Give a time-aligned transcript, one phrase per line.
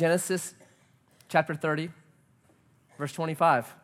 [0.00, 0.54] Genesis
[1.28, 1.90] chapter 30,
[2.96, 3.74] verse 25.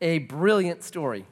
[0.00, 1.26] A brilliant story.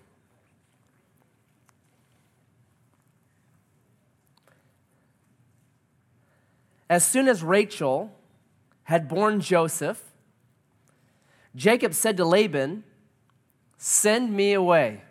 [6.90, 8.10] As soon as Rachel
[8.82, 10.02] had born Joseph,
[11.54, 12.82] Jacob said to Laban,
[13.78, 15.02] Send me away,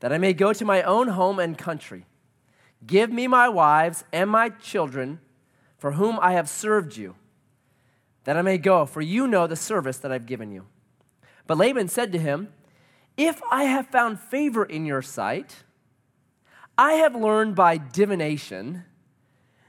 [0.00, 2.04] that I may go to my own home and country.
[2.86, 5.20] Give me my wives and my children,
[5.84, 7.14] for whom I have served you,
[8.24, 10.64] that I may go, for you know the service that I've given you.
[11.46, 12.54] But Laban said to him,
[13.18, 15.62] If I have found favor in your sight,
[16.78, 18.84] I have learned by divination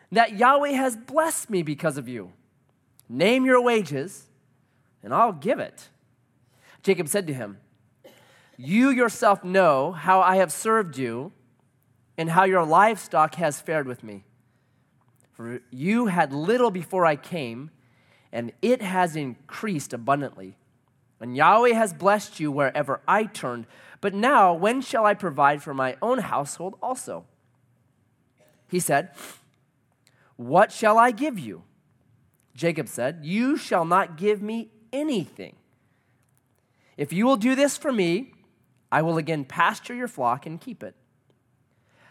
[0.09, 2.31] that Yahweh has blessed me because of you.
[3.09, 4.29] Name your wages,
[5.03, 5.89] and I'll give it.
[6.81, 7.57] Jacob said to him,
[8.55, 11.33] You yourself know how I have served you
[12.17, 14.23] and how your livestock has fared with me.
[15.35, 17.69] For you had little before I came,
[18.31, 20.55] and it has increased abundantly.
[21.19, 23.67] And Yahweh has blessed you wherever I turned.
[23.99, 27.25] But now, when shall I provide for my own household also?
[28.69, 29.11] He said,
[30.37, 31.63] What shall I give you?
[32.55, 35.55] Jacob said, You shall not give me anything.
[36.95, 38.33] If you will do this for me,
[38.91, 40.95] I will again pasture your flock and keep it.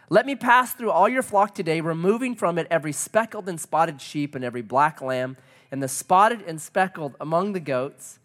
[0.09, 3.99] Let me pass through all your flock today, removing from it every speckled and spotted
[3.99, 5.37] sheep and every black lamb,
[5.71, 8.19] and the spotted and speckled among the goats,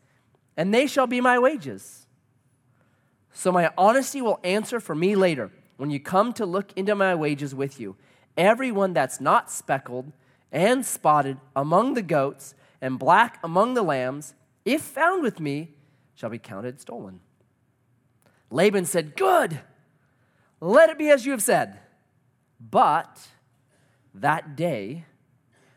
[0.56, 2.06] and they shall be my wages.
[3.33, 7.14] So my honesty will answer for me later when you come to look into my
[7.14, 7.97] wages with you.
[8.36, 10.12] Everyone that's not speckled
[10.53, 15.75] and spotted among the goats and black among the lambs, if found with me,
[16.14, 17.20] shall be counted stolen.
[18.51, 19.61] Laban said, Good,
[20.61, 21.78] let it be as you have said.
[22.61, 23.28] But
[24.14, 25.05] that day,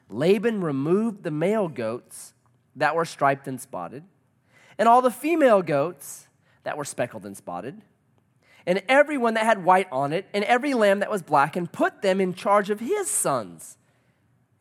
[0.10, 2.34] Laban removed the male goats
[2.76, 4.04] that were striped and spotted,
[4.78, 6.28] and all the female goats
[6.64, 7.82] that were speckled and spotted,
[8.66, 12.02] and everyone that had white on it, and every lamb that was black, and put
[12.02, 13.78] them in charge of his sons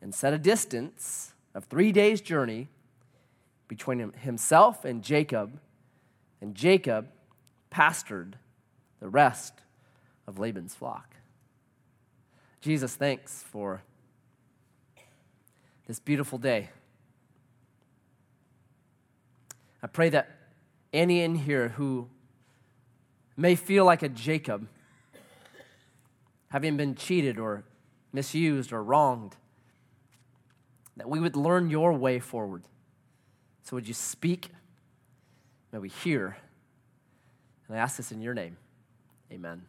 [0.01, 2.67] and set a distance of three days' journey
[3.67, 5.59] between himself and Jacob,
[6.41, 7.07] and Jacob
[7.69, 8.37] pastured
[8.99, 9.62] the rest
[10.27, 11.15] of Laban's flock.
[12.61, 13.83] Jesus, thanks for
[15.87, 16.69] this beautiful day.
[19.81, 20.29] I pray that
[20.93, 22.07] any in here who
[23.35, 24.67] may feel like a Jacob,
[26.49, 27.63] having been cheated or
[28.13, 29.35] misused or wronged,
[30.95, 32.63] that we would learn your way forward.
[33.63, 34.49] So, would you speak?
[35.71, 36.37] May we hear.
[37.67, 38.57] And I ask this in your name.
[39.31, 39.63] Amen.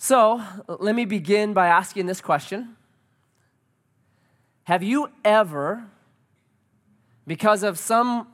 [0.00, 2.76] So, let me begin by asking this question
[4.64, 5.84] Have you ever,
[7.26, 8.28] because of some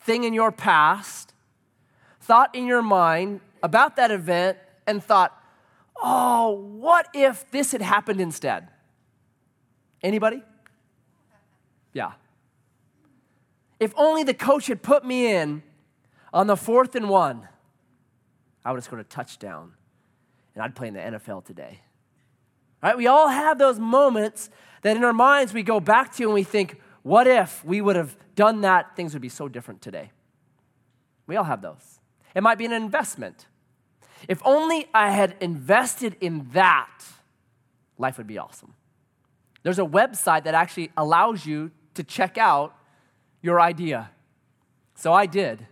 [0.00, 1.32] thing in your past,
[2.20, 5.40] thought in your mind about that event and thought,
[6.02, 8.68] oh, what if this had happened instead?
[10.02, 10.42] Anybody?
[11.92, 12.12] Yeah.
[13.78, 15.62] If only the coach had put me in
[16.34, 17.46] on the fourth and one,
[18.64, 19.72] I would have scored a touchdown
[20.56, 21.80] and I'd play in the NFL today.
[22.82, 22.96] Right?
[22.96, 24.50] We all have those moments
[24.82, 27.94] that in our minds we go back to and we think, what if we would
[27.94, 28.96] have done that?
[28.96, 30.10] Things would be so different today.
[31.26, 32.00] We all have those.
[32.34, 33.46] It might be an investment.
[34.28, 37.04] If only I had invested in that,
[37.98, 38.74] life would be awesome.
[39.62, 42.74] There's a website that actually allows you to check out
[43.42, 44.10] your idea.
[44.94, 45.66] So I did.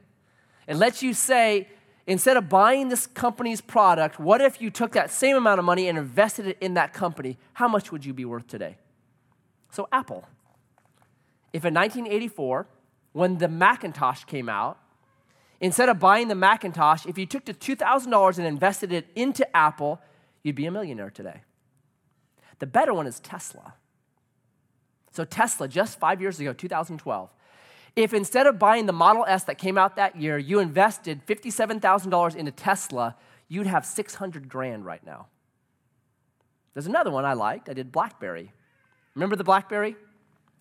[0.67, 1.69] It lets you say,
[2.07, 5.89] instead of buying this company's product, what if you took that same amount of money
[5.89, 7.39] and invested it in that company?
[7.55, 8.77] How much would you be worth today?
[9.71, 10.25] So, Apple.
[11.53, 12.67] If in 1984,
[13.13, 14.79] when the Macintosh came out,
[15.61, 20.01] instead of buying the Macintosh, if you took the $2,000 and invested it into Apple,
[20.43, 21.43] you'd be a millionaire today.
[22.59, 23.75] The better one is Tesla.
[25.13, 27.31] So, Tesla, just five years ago, 2012,
[27.97, 32.37] if instead of buying the Model S that came out that year, you invested $57,000
[32.37, 33.17] into Tesla,
[33.49, 35.27] you'd have 600 grand right now.
[36.73, 37.69] There's another one I liked.
[37.69, 38.53] I did Blackberry.
[39.15, 39.97] Remember the Blackberry?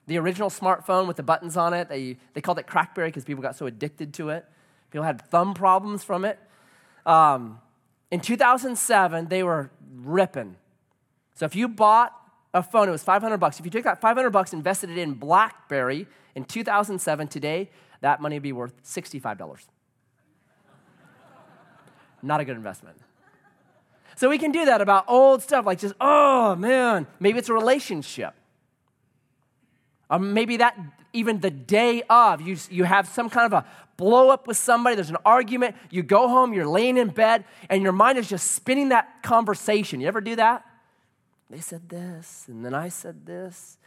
[0.06, 1.90] The original smartphone with the buttons on it.
[1.90, 4.46] They, they called it Crackberry because people got so addicted to it.
[4.92, 6.40] People had thumb problems from it.
[7.06, 7.60] Um,
[8.12, 10.56] in 2007, they were ripping.
[11.34, 12.14] So if you bought
[12.54, 13.60] a phone, it was 500 bucks.
[13.60, 17.70] If you took that 500 bucks, invested it in BlackBerry in 2007, today,
[18.02, 19.66] that money would be worth $65.
[22.22, 22.98] Not a good investment.
[24.16, 27.54] So we can do that about old stuff, like just, oh man, maybe it's a
[27.54, 28.34] relationship.
[30.10, 30.78] Or maybe that
[31.14, 33.66] even the day of, you, you have some kind of a
[33.98, 37.84] blow up with somebody, there's an argument, you go home, you're laying in bed, and
[37.84, 40.02] your mind is just spinning that conversation.
[40.02, 40.66] You ever do that?
[41.54, 43.78] They said this, and then I said this,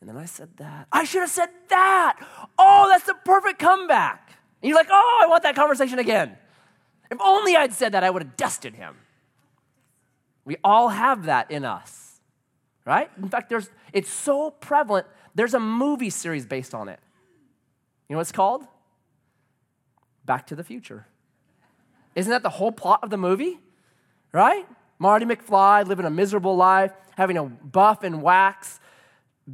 [0.00, 0.88] and then I said that.
[0.90, 2.18] I should have said that.
[2.58, 4.32] Oh, that's the perfect comeback.
[4.60, 6.36] And you're like, oh, I want that conversation again.
[7.12, 8.96] If only I'd said that, I would have dusted him.
[10.44, 12.18] We all have that in us,
[12.84, 13.08] right?
[13.22, 15.06] In fact, there's, it's so prevalent,
[15.36, 16.98] there's a movie series based on it.
[18.08, 18.64] You know what it's called?
[20.24, 21.06] Back to the Future.
[22.16, 23.60] Isn't that the whole plot of the movie?
[24.32, 24.66] Right?
[24.98, 28.80] Marty McFly living a miserable life, having a buff and wax.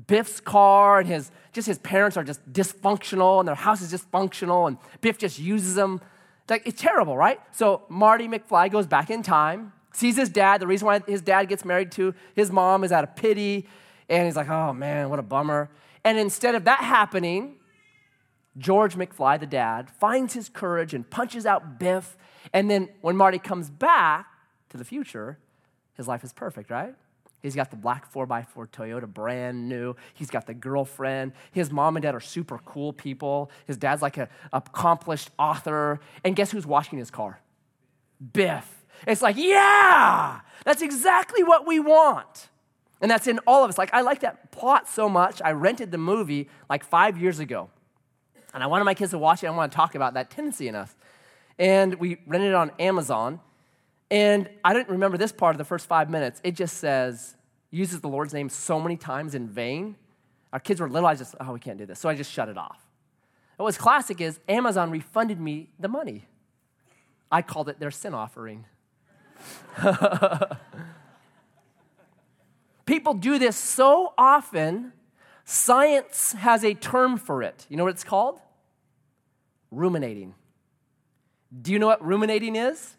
[0.06, 4.68] Biff's car and his just his parents are just dysfunctional and their house is dysfunctional
[4.68, 6.00] and Biff just uses them.
[6.48, 7.40] Like it's terrible, right?
[7.50, 10.60] So Marty McFly goes back in time, sees his dad.
[10.60, 13.66] The reason why his dad gets married to his mom is out of pity,
[14.08, 15.70] and he's like, "Oh man, what a bummer."
[16.04, 17.56] And instead of that happening,
[18.58, 22.16] George McFly, the dad, finds his courage and punches out Biff.
[22.52, 24.26] And then when Marty comes back
[24.70, 25.38] to the future,
[25.94, 26.94] his life is perfect, right?
[27.42, 29.96] He's got the black 4x4 Toyota, brand new.
[30.14, 31.32] He's got the girlfriend.
[31.52, 33.50] His mom and dad are super cool people.
[33.66, 36.00] His dad's like an accomplished author.
[36.22, 37.40] And guess who's washing his car?
[38.32, 38.84] Biff.
[39.06, 42.50] It's like, yeah, that's exactly what we want.
[43.00, 43.78] And that's in all of us.
[43.78, 45.40] Like, I like that plot so much.
[45.42, 47.70] I rented the movie like five years ago.
[48.52, 49.46] And I wanted my kids to watch it.
[49.46, 50.94] I want to talk about that tendency in us.
[51.58, 53.40] And we rented it on Amazon.
[54.10, 56.40] And I didn't remember this part of the first five minutes.
[56.42, 57.36] It just says,
[57.70, 59.96] uses the Lord's name so many times in vain.
[60.52, 61.08] Our kids were little.
[61.08, 62.00] I just, oh, we can't do this.
[62.00, 62.80] So I just shut it off.
[63.56, 66.24] What was classic is Amazon refunded me the money.
[67.30, 68.64] I called it their sin offering.
[72.86, 74.92] People do this so often
[75.52, 77.66] Science has a term for it.
[77.68, 78.40] You know what it's called?
[79.72, 80.36] Ruminating.
[81.60, 82.94] Do you know what ruminating is?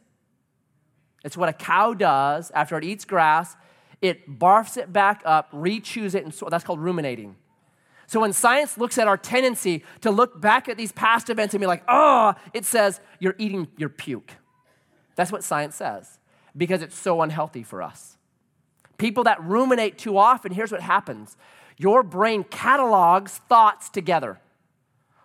[1.24, 3.56] It's what a cow does after it eats grass.
[4.02, 7.36] It barfs it back up, re-chews it, and so that's called ruminating.
[8.08, 11.62] So when science looks at our tendency to look back at these past events and
[11.62, 14.32] be like, oh, it says you're eating your puke.
[15.16, 16.20] That's what science says
[16.58, 18.18] because it's so unhealthy for us.
[18.98, 21.38] People that ruminate too often, here's what happens
[21.78, 24.40] your brain catalogs thoughts together.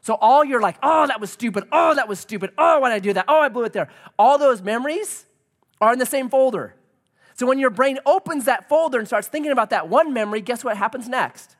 [0.01, 1.65] So all you're like, oh, that was stupid.
[1.73, 2.53] Oh, that was stupid.
[2.57, 3.25] Oh, why did I do that?
[3.27, 3.89] Oh, I blew it there.
[4.19, 5.26] All those memories
[5.81, 6.75] are in the same folder.
[7.35, 10.65] So when your brain opens that folder and starts thinking about that one memory, guess
[10.65, 11.57] what happens next?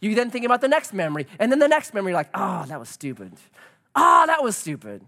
[0.00, 2.64] You then think about the next memory, and then the next memory, you're like, oh,
[2.68, 3.32] that was stupid.
[3.94, 5.02] Oh, that was stupid.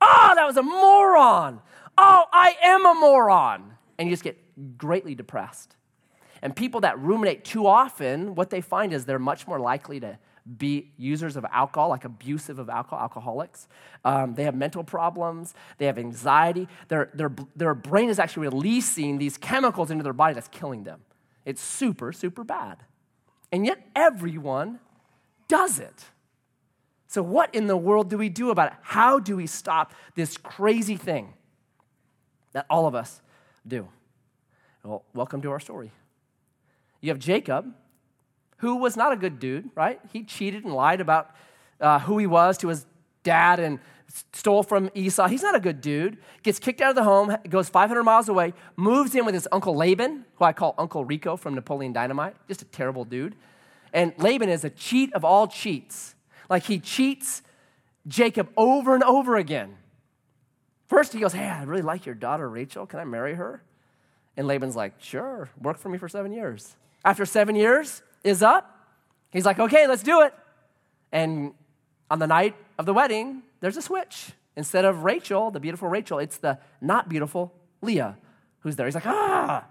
[0.00, 1.60] Oh, that was a moron.
[1.96, 3.72] Oh, I am a moron.
[3.98, 4.38] And you just get
[4.76, 5.76] greatly depressed.
[6.42, 10.18] And people that ruminate too often, what they find is they're much more likely to
[10.56, 13.68] be users of alcohol, like abusive of alcohol, alcoholics.
[14.04, 16.68] Um, they have mental problems, they have anxiety.
[16.88, 21.00] Their, their, their brain is actually releasing these chemicals into their body that's killing them.
[21.44, 22.78] It's super, super bad.
[23.52, 24.80] And yet, everyone
[25.48, 26.04] does it.
[27.08, 28.78] So, what in the world do we do about it?
[28.82, 31.32] How do we stop this crazy thing
[32.52, 33.22] that all of us
[33.66, 33.88] do?
[34.84, 35.90] Well, welcome to our story.
[37.00, 37.72] You have Jacob,
[38.58, 40.00] who was not a good dude, right?
[40.12, 41.34] He cheated and lied about
[41.80, 42.86] uh, who he was to his
[43.22, 43.78] dad and
[44.32, 45.28] stole from Esau.
[45.28, 46.18] He's not a good dude.
[46.42, 49.76] Gets kicked out of the home, goes 500 miles away, moves in with his uncle
[49.76, 52.34] Laban, who I call Uncle Rico from Napoleon Dynamite.
[52.48, 53.34] Just a terrible dude.
[53.92, 56.14] And Laban is a cheat of all cheats.
[56.50, 57.42] Like he cheats
[58.06, 59.76] Jacob over and over again.
[60.88, 62.86] First, he goes, Hey, I really like your daughter Rachel.
[62.86, 63.62] Can I marry her?
[64.36, 66.74] And Laban's like, Sure, work for me for seven years
[67.04, 68.86] after seven years is up,
[69.30, 70.34] he's like, okay, let's do it.
[71.12, 71.52] And
[72.10, 74.32] on the night of the wedding, there's a switch.
[74.56, 78.18] Instead of Rachel, the beautiful Rachel, it's the not beautiful Leah
[78.60, 78.86] who's there.
[78.86, 79.64] He's like, ah.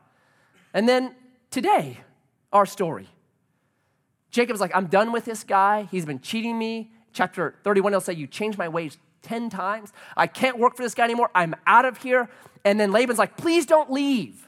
[0.73, 1.15] And then
[1.51, 1.99] today,
[2.53, 3.07] our story.
[4.31, 5.87] Jacob's like, I'm done with this guy.
[5.91, 6.91] He's been cheating me.
[7.13, 9.91] Chapter 31, he'll say, You changed my ways 10 times.
[10.15, 11.31] I can't work for this guy anymore.
[11.33, 12.29] I'm out of here.
[12.63, 14.46] And then Laban's like, Please don't leave.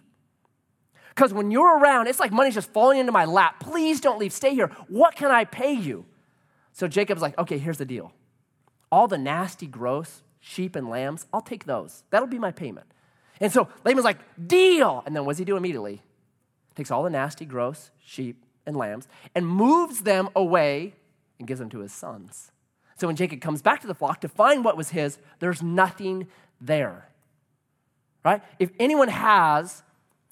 [1.20, 3.60] Because when you're around, it's like money's just falling into my lap.
[3.60, 4.32] Please don't leave.
[4.32, 4.72] Stay here.
[4.88, 6.06] What can I pay you?
[6.72, 8.14] So Jacob's like, okay, here's the deal.
[8.90, 12.04] All the nasty, gross sheep and lambs, I'll take those.
[12.10, 12.88] That'll be my payment.
[13.42, 15.04] And so Laban's like, deal.
[15.06, 16.02] And then what does he do immediately?
[16.76, 20.96] Takes all the nasty, gross sheep and lambs and moves them away
[21.38, 22.54] and gives them to his sons.
[22.96, 26.30] So when Jacob comes back to the flock to find what was his, there's nothing
[26.62, 27.10] there.
[28.24, 28.42] Right?
[28.58, 29.84] If anyone has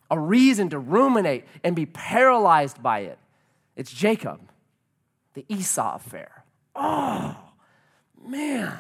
[0.10, 3.20] a reason to ruminate and be paralyzed by it.
[3.76, 4.42] It's Jacob.
[5.34, 6.44] the Esau affair.
[6.76, 7.38] Oh,
[8.26, 8.80] man.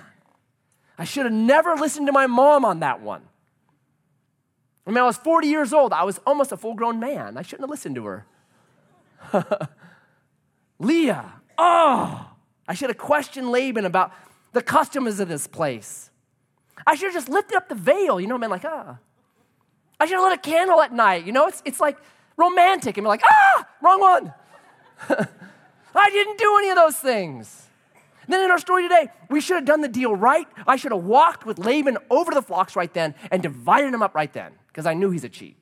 [0.97, 3.21] I should have never listened to my mom on that one.
[4.87, 5.93] I mean, I was 40 years old.
[5.93, 7.37] I was almost a full grown man.
[7.37, 8.25] I shouldn't have listened to her.
[10.79, 12.31] Leah, oh,
[12.67, 14.13] I should have questioned Laban about
[14.53, 16.09] the customs of this place.
[16.85, 18.97] I should have just lifted up the veil, you know, been like, ah.
[19.99, 21.97] I should have lit a candle at night, you know, it's, it's like
[22.35, 24.33] romantic and be like, ah, wrong one.
[25.95, 27.67] I didn't do any of those things.
[28.27, 30.47] And then in our story today, we should have done the deal right.
[30.67, 34.13] I should have walked with Laban over the flocks right then and divided them up
[34.13, 35.57] right then because I knew he's a cheat.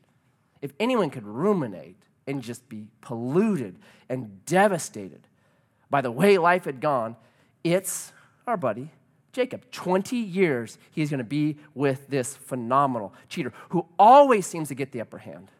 [0.61, 3.77] If anyone could ruminate and just be polluted
[4.09, 5.27] and devastated
[5.89, 7.15] by the way life had gone,
[7.63, 8.11] it's
[8.47, 8.91] our buddy
[9.35, 9.69] Jacob.
[9.71, 14.93] 20 years he's going to be with this phenomenal cheater who always seems to get
[14.93, 15.51] the upper hand.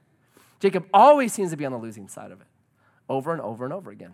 [0.62, 2.48] Jacob always seems to be on the losing side of it
[3.10, 4.14] over and over and over again.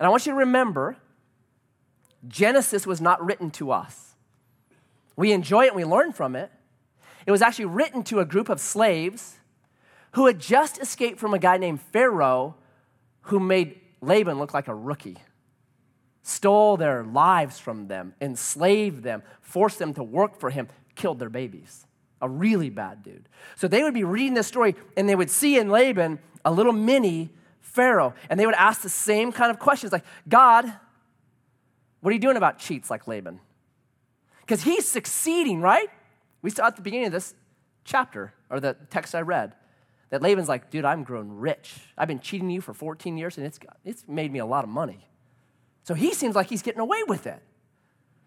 [0.00, 0.96] And I want you to remember
[2.26, 4.16] Genesis was not written to us.
[5.14, 6.50] We enjoy it and we learn from it.
[7.26, 9.38] It was actually written to a group of slaves
[10.12, 12.56] who had just escaped from a guy named Pharaoh
[13.22, 15.18] who made Laban look like a rookie,
[16.24, 21.28] stole their lives from them, enslaved them, forced them to work for him, killed their
[21.28, 21.86] babies.
[22.22, 23.28] A really bad dude.
[23.56, 26.72] So they would be reading this story and they would see in Laban a little
[26.72, 28.14] mini Pharaoh.
[28.30, 30.72] And they would ask the same kind of questions like, God,
[32.00, 33.38] what are you doing about cheats like Laban?
[34.40, 35.88] Because he's succeeding, right?
[36.40, 37.34] We saw at the beginning of this
[37.84, 39.54] chapter, or the text I read,
[40.08, 41.74] that Laban's like, dude, I'm grown rich.
[41.98, 44.70] I've been cheating you for 14 years, and it's, it's made me a lot of
[44.70, 45.06] money.
[45.84, 47.40] So he seems like he's getting away with it.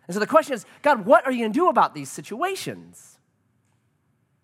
[0.08, 3.18] And so the question is, God, what are you going to do about these situations?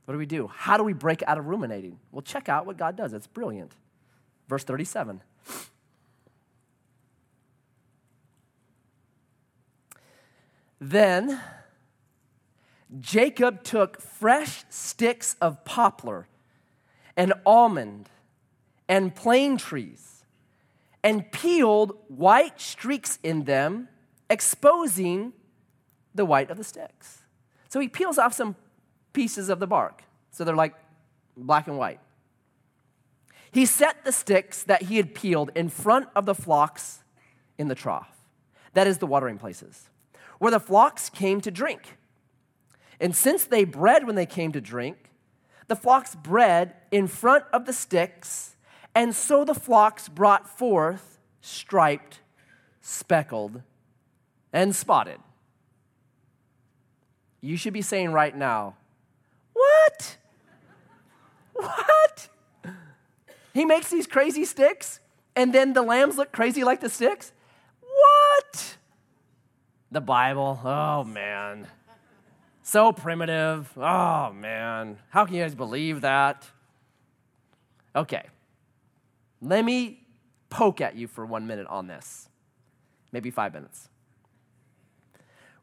[0.06, 0.48] What do we do?
[0.54, 2.00] How do we break out of ruminating?
[2.12, 3.14] Well, check out what God does.
[3.14, 3.72] It's brilliant.
[4.50, 5.22] Verse 37.
[10.82, 11.40] Then
[13.00, 16.28] Jacob took fresh sticks of poplar
[17.16, 18.10] and almond
[18.90, 20.13] and plane trees
[21.04, 23.90] and peeled white streaks in them,
[24.30, 25.34] exposing
[26.16, 27.24] the white of the sticks.
[27.70, 28.56] So he peels off some
[29.12, 30.04] pieces of the bark.
[30.32, 30.76] So they're like
[31.36, 32.00] black and white.
[33.52, 37.04] He set the sticks that he had peeled in front of the flocks
[37.58, 38.10] in the trough.
[38.74, 39.90] That is the watering places,
[40.40, 41.98] where the flocks came to drink.
[43.00, 45.12] And since they bred when they came to drink,
[45.68, 48.53] the flocks bred in front of the sticks,
[48.96, 52.20] and so the flocks brought forth striped,
[52.82, 53.62] speckled,
[54.52, 55.20] and spotted.
[57.42, 58.76] You should be saying right now,
[59.54, 60.18] What?
[61.54, 62.30] What?
[63.54, 65.00] He makes these crazy sticks,
[65.36, 67.32] and then the lambs look crazy like the sticks?
[67.82, 68.78] What?
[69.92, 71.68] The Bible, oh man.
[72.64, 73.70] So primitive.
[73.78, 74.98] Oh, man.
[75.10, 76.48] How can you guys believe that?
[77.94, 78.24] Okay.
[79.44, 80.00] Let me
[80.50, 82.30] poke at you for one minute on this.
[83.12, 83.90] Maybe five minutes.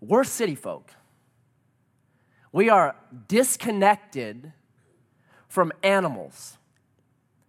[0.00, 0.90] We're city folk.
[2.52, 2.94] We are
[3.26, 4.52] disconnected
[5.49, 6.58] from animals.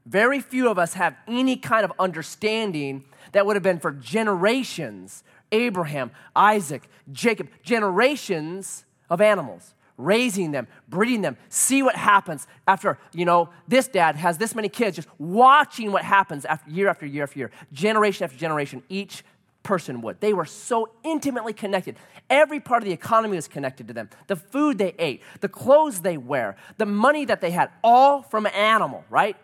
[0.06, 5.24] Very few of us have any kind of understanding that would have been for generations
[5.52, 13.26] Abraham, Isaac, Jacob, generations of animals, raising them, breeding them, see what happens after, you
[13.26, 17.24] know, this dad has this many kids, just watching what happens after year after year
[17.24, 19.24] after year, generation after generation, each
[19.64, 20.20] person would.
[20.22, 21.96] They were so intimately connected.
[22.30, 24.10] Every part of the economy was connected to them.
[24.28, 28.46] The food they ate, the clothes they wear, the money that they had, all from
[28.46, 29.38] an animal, right?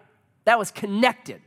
[0.46, 1.42] That was connected.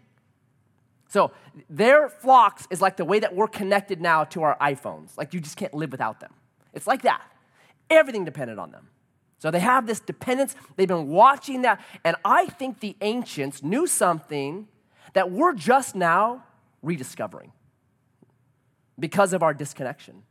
[1.09, 1.33] So
[1.69, 5.16] their flocks is like the way that we're connected now to our iPhones.
[5.16, 6.33] Like you just can't live without them.
[6.73, 7.23] It's like that.
[7.90, 8.88] Everything depended on them.
[9.38, 10.54] So they have this dependence.
[10.76, 11.80] They've been watching that.
[12.04, 14.68] And I think the ancients knew something
[15.14, 16.44] that we're just now
[16.82, 17.52] rediscovering
[18.99, 20.23] because of our disconnection.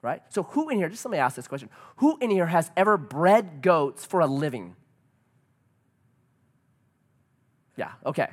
[0.00, 0.22] Right?
[0.28, 2.96] So, who in here, just let me ask this question who in here has ever
[2.96, 4.76] bred goats for a living?
[7.76, 8.28] Yeah, okay.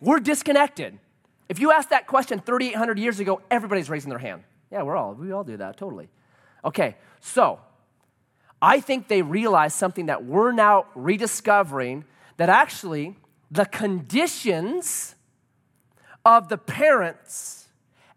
[0.00, 0.98] We're disconnected.
[1.48, 4.42] If you asked that question 3,800 years ago, everybody's raising their hand.
[4.72, 6.08] Yeah, we're all, we all do that, totally.
[6.64, 7.60] Okay, so
[8.60, 12.04] I think they realized something that we're now rediscovering
[12.36, 13.16] that actually
[13.50, 15.14] the conditions
[16.24, 17.68] of the parents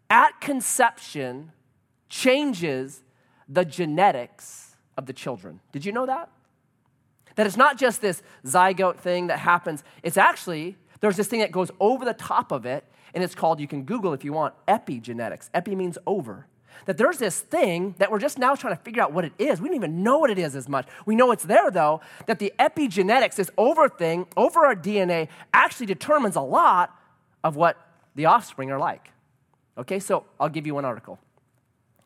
[0.08, 1.52] at conception
[2.08, 3.02] changes
[3.48, 5.60] the genetics of the children.
[5.72, 6.30] Did you know that?
[7.36, 11.52] That it's not just this zygote thing that happens, it's actually, there's this thing that
[11.52, 14.54] goes over the top of it, and it's called, you can Google if you want,
[14.66, 15.48] epigenetics.
[15.54, 16.46] Epi means over.
[16.86, 19.60] That there's this thing that we're just now trying to figure out what it is.
[19.60, 20.86] We don't even know what it is as much.
[21.06, 25.86] We know it's there though, that the epigenetics, this over thing, over our DNA, actually
[25.86, 26.96] determines a lot
[27.44, 27.76] of what
[28.14, 29.10] the offspring are like.
[29.78, 31.18] Okay, so I'll give you one article.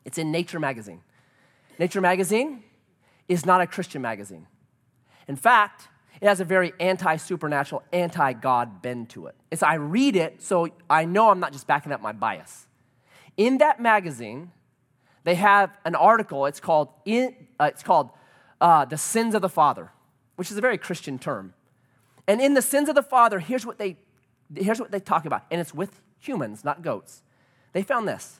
[0.05, 1.01] It's in Nature magazine.
[1.79, 2.63] Nature magazine
[3.27, 4.47] is not a Christian magazine.
[5.27, 5.89] In fact,
[6.21, 9.35] it has a very anti supernatural, anti God bend to it.
[9.51, 12.67] It's I read it so I know I'm not just backing up my bias.
[13.37, 14.51] In that magazine,
[15.23, 16.45] they have an article.
[16.45, 18.11] It's called, in, uh, it's called
[18.61, 19.91] uh, The Sins of the Father,
[20.35, 21.53] which is a very Christian term.
[22.27, 23.97] And in The Sins of the Father, here's what they,
[24.55, 25.43] here's what they talk about.
[25.51, 27.21] And it's with humans, not goats.
[27.73, 28.39] They found this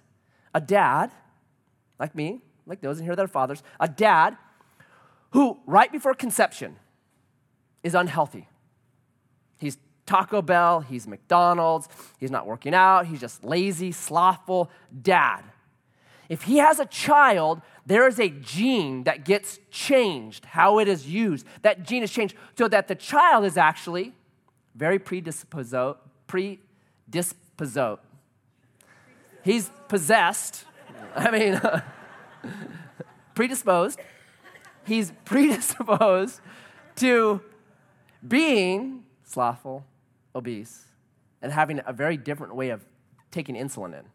[0.54, 1.12] a dad,
[2.00, 4.38] like me, like those in here that are fathers, a dad
[5.32, 6.78] who, right before conception,
[7.84, 8.48] is unhealthy.
[10.06, 11.88] Taco Bell, he's McDonald's,
[12.20, 14.70] he's not working out, he's just lazy, slothful
[15.02, 15.42] dad.
[16.30, 21.08] If he has a child, there is a gene that gets changed, how it is
[21.08, 21.46] used.
[21.62, 24.14] That gene is changed so that the child is actually
[24.74, 25.76] very predisposed.
[29.44, 30.66] He's possessed.
[31.16, 31.62] I mean,
[33.36, 34.00] predisposed.
[34.86, 36.42] He's predisposed
[36.98, 37.42] to
[38.28, 39.86] being slothful,
[40.36, 40.86] obese,
[41.42, 42.86] and having a very different way of
[43.32, 44.06] taking insulin in.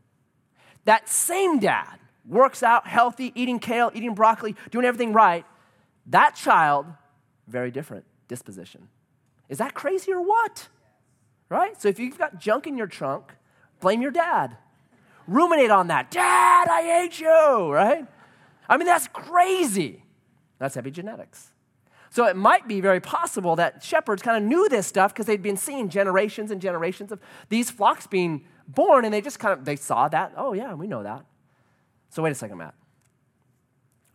[0.84, 5.44] That same dad works out healthy, eating kale, eating broccoli, doing everything right.
[6.06, 6.86] That child,
[7.48, 8.88] very different disposition.
[9.48, 10.68] Is that crazy or what?
[11.48, 11.80] Right?
[11.80, 13.32] So if you've got junk in your trunk,
[13.80, 14.56] blame your dad.
[15.26, 16.10] Ruminate on that.
[16.10, 18.06] Dad, I hate you, right?
[18.68, 20.04] I mean, that's crazy.
[20.58, 21.49] That's epigenetics.
[22.10, 25.42] So it might be very possible that shepherds kind of knew this stuff because they'd
[25.42, 29.64] been seeing generations and generations of these flocks being born, and they just kind of
[29.64, 30.32] they saw that.
[30.36, 31.24] Oh yeah, we know that.
[32.10, 32.74] So wait a second, Matt.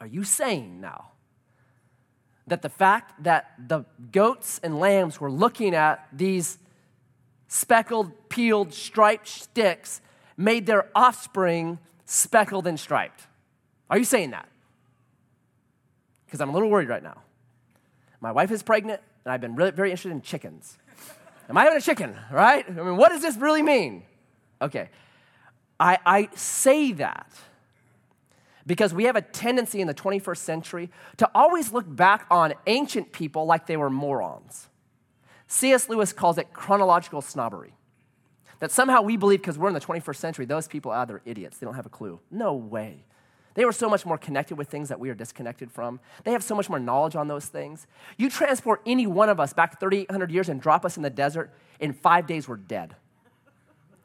[0.02, 1.12] Are you saying now
[2.48, 6.58] that the fact that the goats and lambs were looking at these
[7.48, 10.02] speckled, peeled, striped sticks
[10.36, 13.22] made their offspring speckled and striped?
[13.90, 14.50] Are you saying that?
[16.26, 17.22] Because I'm a little worried right now.
[18.26, 20.80] My wife is pregnant, and I've been really, very interested in chickens.
[21.48, 22.66] Am I having a chicken, right?
[22.68, 24.02] I mean, what does this really mean?
[24.60, 24.90] Okay.
[25.80, 27.32] I, I say that
[28.66, 33.12] because we have a tendency in the 21st century to always look back on ancient
[33.12, 34.70] people like they were morons.
[35.46, 35.88] C.S.
[35.88, 37.76] Lewis calls it chronological snobbery.
[38.60, 41.60] That somehow we believe because we're in the 21st century, those people are either idiots,
[41.60, 42.20] they don't have a clue.
[42.32, 43.06] No way.
[43.56, 46.00] They were so much more connected with things that we are disconnected from.
[46.24, 47.88] They have so much more knowledge on those things.
[48.18, 51.52] You transport any one of us back 3,800 years and drop us in the desert,
[51.80, 52.96] in five days we're dead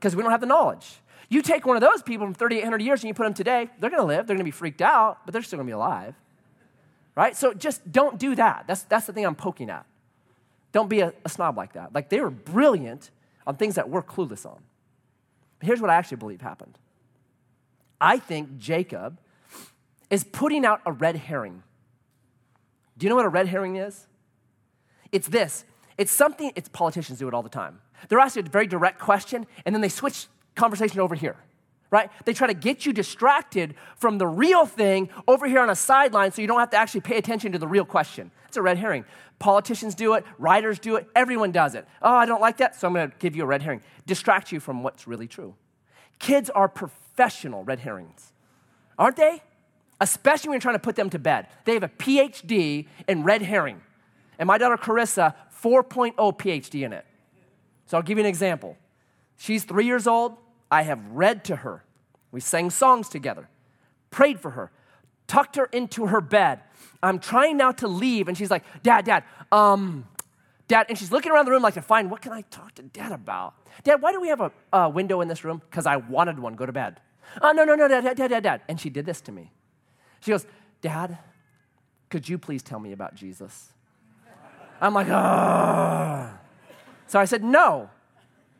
[0.00, 1.00] because we don't have the knowledge.
[1.28, 3.90] You take one of those people from 3,800 years and you put them today, they're
[3.90, 5.74] going to live, they're going to be freaked out, but they're still going to be
[5.74, 6.14] alive.
[7.14, 7.36] Right?
[7.36, 8.64] So just don't do that.
[8.66, 9.84] That's, that's the thing I'm poking at.
[10.72, 11.94] Don't be a, a snob like that.
[11.94, 13.10] Like they were brilliant
[13.46, 14.60] on things that we're clueless on.
[15.58, 16.78] But here's what I actually believe happened
[18.00, 19.18] I think Jacob
[20.10, 21.62] is putting out a red herring.
[22.98, 24.06] Do you know what a red herring is?
[25.12, 25.64] It's this
[26.00, 27.78] it's something, it's politicians do it all the time.
[28.08, 31.36] They're asking a very direct question, and then they switch conversation over here,
[31.90, 32.10] right?
[32.24, 36.32] They try to get you distracted from the real thing over here on a sideline
[36.32, 38.30] so you don't have to actually pay attention to the real question.
[38.48, 39.04] It's a red herring.
[39.38, 41.86] Politicians do it, writers do it, everyone does it.
[42.00, 43.82] Oh, I don't like that, so I'm gonna give you a red herring.
[44.06, 45.54] Distract you from what's really true.
[46.18, 48.32] Kids are professional red herrings,
[48.98, 49.42] aren't they?
[50.00, 51.46] Especially when you're trying to put them to bed.
[51.64, 53.82] They have a PhD in red herring.
[54.38, 57.04] And my daughter Carissa 4.0 PhD in it.
[57.86, 58.76] So I'll give you an example.
[59.36, 60.36] She's three years old.
[60.70, 61.84] I have read to her.
[62.30, 63.48] We sang songs together,
[64.10, 64.70] prayed for her,
[65.26, 66.60] tucked her into her bed.
[67.02, 70.06] I'm trying now to leave, and she's like, Dad, Dad, um,
[70.68, 72.82] Dad, and she's looking around the room like to find what can I talk to
[72.82, 73.54] Dad about?
[73.82, 75.60] Dad, why do we have a, a window in this room?
[75.68, 76.54] Because I wanted one.
[76.54, 77.00] Go to bed.
[77.42, 78.60] Oh, no, no, no, Dad, Dad, Dad, Dad.
[78.68, 79.50] And she did this to me.
[80.20, 80.46] She goes,
[80.80, 81.18] Dad,
[82.08, 83.68] could you please tell me about Jesus?
[84.80, 86.38] I'm like, ah.
[87.06, 87.90] So I said, no.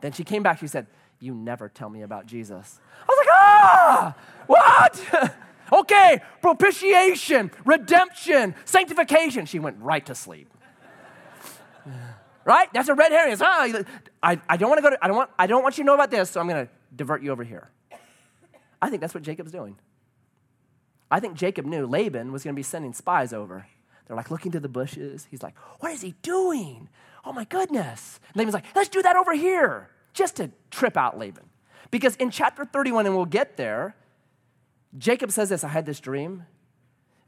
[0.00, 0.86] Then she came back, she said,
[1.20, 2.80] You never tell me about Jesus.
[3.02, 4.14] I was like, ah,
[4.46, 5.34] what?
[5.72, 9.46] okay, propitiation, redemption, sanctification.
[9.46, 10.52] She went right to sleep.
[12.44, 12.72] right?
[12.72, 13.36] That's a red herring.
[13.40, 13.68] Ah,
[14.22, 15.86] I, I don't want to go to, I don't want, I don't want you to
[15.86, 17.70] know about this, so I'm going to divert you over here.
[18.82, 19.76] I think that's what Jacob's doing.
[21.10, 23.66] I think Jacob knew Laban was going to be sending spies over.
[24.06, 25.26] They're like looking to the bushes.
[25.30, 26.88] He's like, What is he doing?
[27.24, 28.20] Oh my goodness.
[28.28, 31.44] And Laban's like, Let's do that over here, just to trip out Laban.
[31.90, 33.96] Because in chapter 31, and we'll get there,
[34.96, 36.44] Jacob says this I had this dream,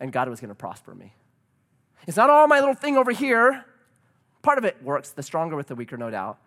[0.00, 1.14] and God was going to prosper me.
[2.06, 3.64] It's not all my little thing over here.
[4.42, 6.38] Part of it works, the stronger with the weaker, no doubt.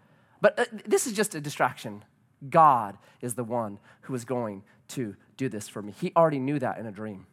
[0.41, 2.03] But uh, this is just a distraction.
[2.49, 5.93] God is the one who is going to do this for me.
[5.99, 7.27] He already knew that in a dream.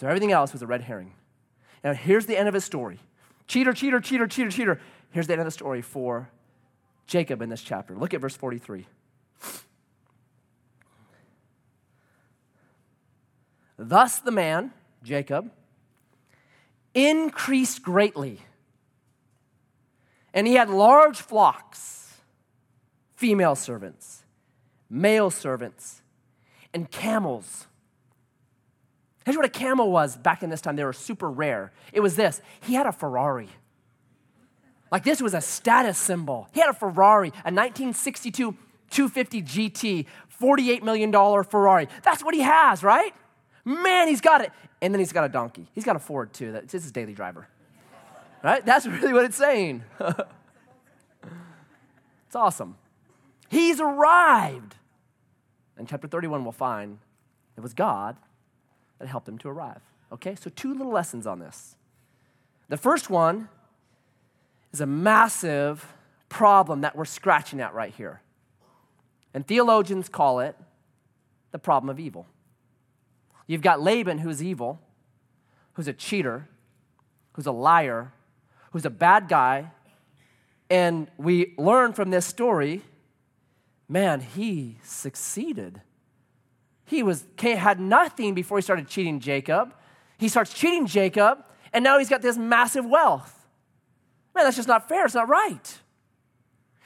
[0.00, 1.12] So everything else was a red herring.
[1.84, 2.98] Now, here's the end of his story
[3.46, 4.80] cheater, cheater, cheater, cheater, cheater.
[5.10, 6.30] Here's the end of the story for
[7.06, 7.94] Jacob in this chapter.
[7.94, 8.86] Look at verse 43.
[13.78, 15.50] Thus the man, Jacob,
[16.94, 18.40] increased greatly.
[20.34, 22.20] And he had large flocks,
[23.14, 24.24] female servants,
[24.88, 26.01] male servants,
[26.74, 27.66] and camels.
[29.24, 30.76] Here's what a camel was back in this time.
[30.76, 31.72] They were super rare.
[31.92, 33.48] It was this he had a Ferrari.
[34.90, 36.48] Like this was a status symbol.
[36.52, 38.56] He had a Ferrari, a 1962
[38.92, 40.06] 250 GT,
[40.40, 41.10] $48 million
[41.44, 41.88] Ferrari.
[42.02, 43.14] That's what he has, right?
[43.64, 44.52] Man, he's got it.
[44.82, 45.66] And then he's got a donkey.
[45.74, 46.52] He's got a Ford too.
[46.52, 47.48] That's his daily driver.
[48.42, 48.64] Right?
[48.64, 49.82] That's really what it's saying.
[50.00, 50.20] it's
[52.34, 52.76] awesome.
[53.48, 54.76] He's arrived.
[55.82, 57.00] In chapter 31, we'll find
[57.56, 58.16] it was God
[59.00, 59.80] that helped him to arrive.
[60.12, 60.36] Okay?
[60.36, 61.74] So, two little lessons on this.
[62.68, 63.48] The first one
[64.72, 65.92] is a massive
[66.28, 68.20] problem that we're scratching at right here.
[69.34, 70.54] And theologians call it
[71.50, 72.26] the problem of evil.
[73.48, 74.80] You've got Laban, who's evil,
[75.72, 76.48] who's a cheater,
[77.32, 78.12] who's a liar,
[78.70, 79.72] who's a bad guy.
[80.70, 82.82] And we learn from this story
[83.92, 85.82] man, he succeeded.
[86.86, 89.74] He was, had nothing before he started cheating Jacob.
[90.16, 93.46] He starts cheating Jacob, and now he's got this massive wealth.
[94.34, 95.04] Man, that's just not fair.
[95.04, 95.78] It's not right.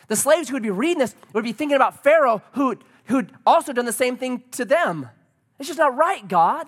[0.08, 3.72] The slaves who would be reading this would be thinking about Pharaoh, who'd, who'd also
[3.72, 5.08] done the same thing to them.
[5.60, 6.66] It's just not right, God.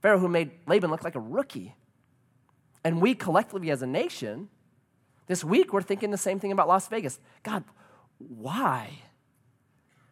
[0.00, 1.76] Pharaoh, who made Laban look like a rookie.
[2.82, 4.48] And we collectively as a nation,
[5.28, 7.20] this week, we're thinking the same thing about Las Vegas.
[7.44, 7.62] God,
[8.28, 8.90] why?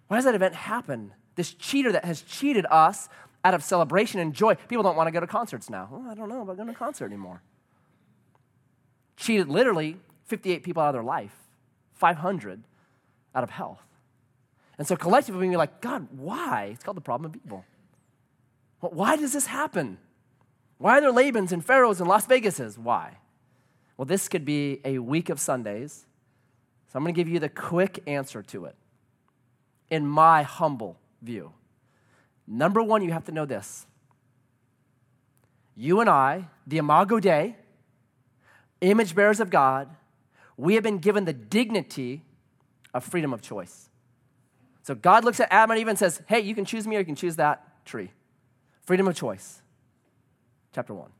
[0.09, 1.13] Why does that event happen?
[1.37, 3.09] This cheater that has cheated us
[3.45, 4.55] out of celebration and joy.
[4.69, 5.89] People don't want to go to concerts now.
[5.91, 7.43] Well, I don't know about going to a concert anymore.
[9.17, 9.97] Cheated literally
[10.27, 11.35] 58 people out of their life,
[11.95, 12.63] 500
[13.35, 13.83] out of health.
[14.79, 16.71] And so collectively, we're like, God, why?
[16.73, 17.65] It's called the problem of evil.
[18.81, 19.99] Well, why does this happen?
[20.79, 22.79] Why are there Labans and Pharaohs and Las Vegases?
[22.79, 23.19] Why?
[23.97, 26.07] Well, this could be a week of Sundays.
[26.91, 28.75] So I'm going to give you the quick answer to it
[29.91, 31.53] in my humble view.
[32.49, 33.87] Number one, you have to know this.
[35.77, 37.57] You and I, the Imago Dei,
[38.81, 39.89] image bearers of God,
[40.57, 42.23] we have been given the dignity
[42.93, 43.89] of freedom of choice.
[44.83, 46.99] So God looks at Adam and Eve and says, Hey, you can choose me or
[46.99, 48.11] you can choose that tree.
[48.83, 49.63] Freedom of choice.
[50.75, 51.11] Chapter one.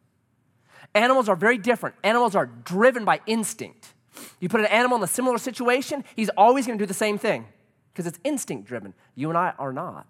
[0.95, 1.95] Animals are very different.
[2.03, 3.95] Animals are driven by instinct.
[4.41, 7.19] You put an animal in a similar situation, he's always going to do the same
[7.19, 7.47] thing
[7.93, 8.95] because it's instinct driven.
[9.15, 10.07] You and I are not.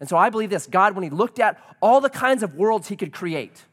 [0.00, 2.88] And so I believe this God, when he looked at all the kinds of worlds
[2.88, 3.64] he could create,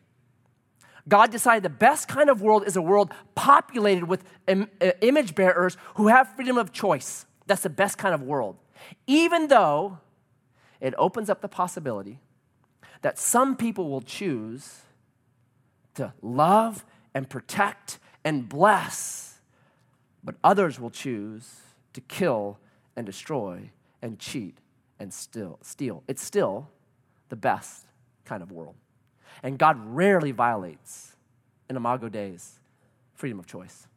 [1.08, 5.34] God decided the best kind of world is a world populated with Im- uh, image
[5.34, 7.26] bearers who have freedom of choice.
[7.48, 8.58] That's the best kind of world.
[9.08, 9.98] Even though
[10.80, 12.20] it opens up the possibility
[13.02, 14.82] that some people will choose
[15.96, 17.98] to love and protect
[18.30, 19.40] and bless,
[20.24, 21.62] but others will choose
[21.94, 22.60] to kill
[22.96, 23.72] and destroy
[24.04, 24.60] and cheat
[25.00, 26.04] and still steal.
[26.08, 26.70] It's still
[27.30, 27.88] the best
[28.26, 28.76] kind of world.
[29.42, 31.16] And God rarely violates
[31.72, 32.60] in Imago Dei's
[33.16, 33.88] freedom of choice.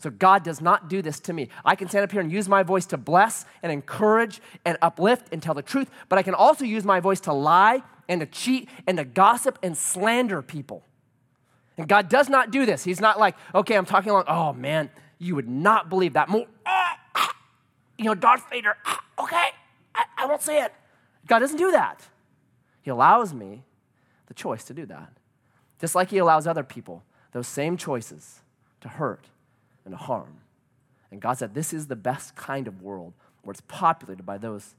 [0.00, 1.48] So God does not do this to me.
[1.64, 5.28] I can stand up here and use my voice to bless and encourage and uplift
[5.32, 8.26] and tell the truth, but I can also use my voice to lie and to
[8.26, 10.84] cheat and to gossip and slander people.
[11.76, 12.84] And God does not do this.
[12.84, 16.28] He's not like, okay, I'm talking along, oh man, you would not believe that.
[16.28, 17.36] More, ah, ah,
[17.98, 19.48] you know, Darth Vader, ah, okay,
[19.94, 20.72] I, I won't say it.
[21.26, 22.08] God doesn't do that.
[22.82, 23.64] He allows me
[24.26, 25.12] the choice to do that.
[25.80, 28.40] Just like He allows other people those same choices
[28.80, 29.26] to hurt
[29.84, 30.38] and to harm.
[31.10, 34.74] And God said, This is the best kind of world where it's populated by those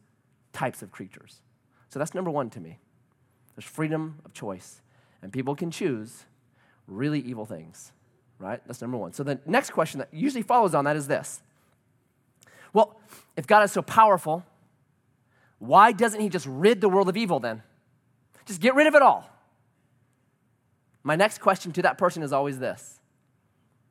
[0.54, 1.42] types of creatures.
[1.90, 2.80] So that's number one to me.
[3.56, 4.82] There's freedom of choice,
[5.22, 6.26] and people can choose
[6.88, 7.92] really evil things,
[8.40, 8.62] right?
[8.66, 9.14] That's number one.
[9.14, 11.42] So the next question that usually follows on that is this
[12.74, 13.00] Well,
[13.36, 14.44] if God is so powerful,
[15.60, 17.64] why doesn't He just rid the world of evil then?
[18.46, 19.30] Just get rid of it all.
[21.04, 23.00] My next question to that person is always this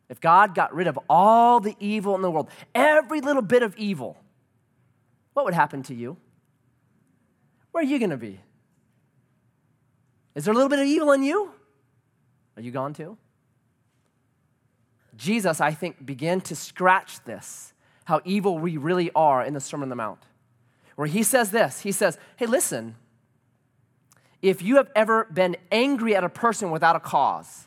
[0.09, 3.77] If God got rid of all the evil in the world, every little bit of
[3.77, 4.17] evil,
[5.33, 6.17] what would happen to you?
[7.73, 8.41] Where are you going to be?
[10.35, 11.53] Is there a little bit of evil in you?
[12.57, 13.17] Are you gone too?
[15.17, 17.73] Jesus, I think, began to scratch this,
[18.05, 20.21] how evil we really are in the Sermon on the Mount,
[20.97, 22.97] where he says this He says, Hey, listen,
[24.43, 27.67] if you have ever been angry at a person without a cause,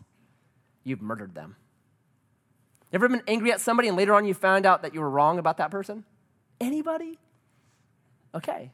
[0.84, 1.56] you've murdered them.
[2.91, 5.10] You ever been angry at somebody and later on you found out that you were
[5.10, 6.06] wrong about that person?
[6.62, 7.17] Anybody?
[8.34, 8.71] Okay.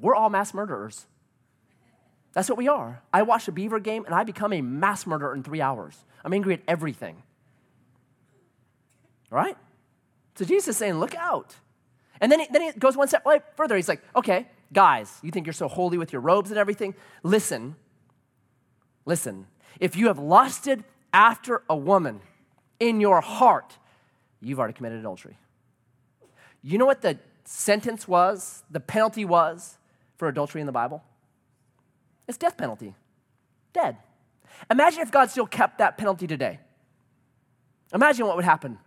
[0.00, 1.06] We're all mass murderers.
[2.34, 3.00] That's what we are.
[3.12, 5.96] I watch a Beaver game and I become a mass murderer in three hours.
[6.24, 7.22] I'm angry at everything.
[9.30, 9.56] Right?
[10.34, 11.54] So Jesus is saying, look out.
[12.20, 13.24] And then he, then he goes one step
[13.56, 13.76] further.
[13.76, 16.94] He's like, okay, guys, you think you're so holy with your robes and everything?
[17.22, 17.76] Listen,
[19.06, 19.46] listen.
[19.78, 22.20] If you have lusted after a woman
[22.80, 23.78] in your heart,
[24.40, 25.38] you've already committed adultery.
[26.62, 29.78] You know what the sentence was, the penalty was
[30.16, 31.04] for adultery in the Bible?
[32.26, 32.94] It's death penalty.
[33.72, 33.96] Dead.
[34.70, 36.60] Imagine if God still kept that penalty today.
[37.92, 38.78] Imagine what would happen,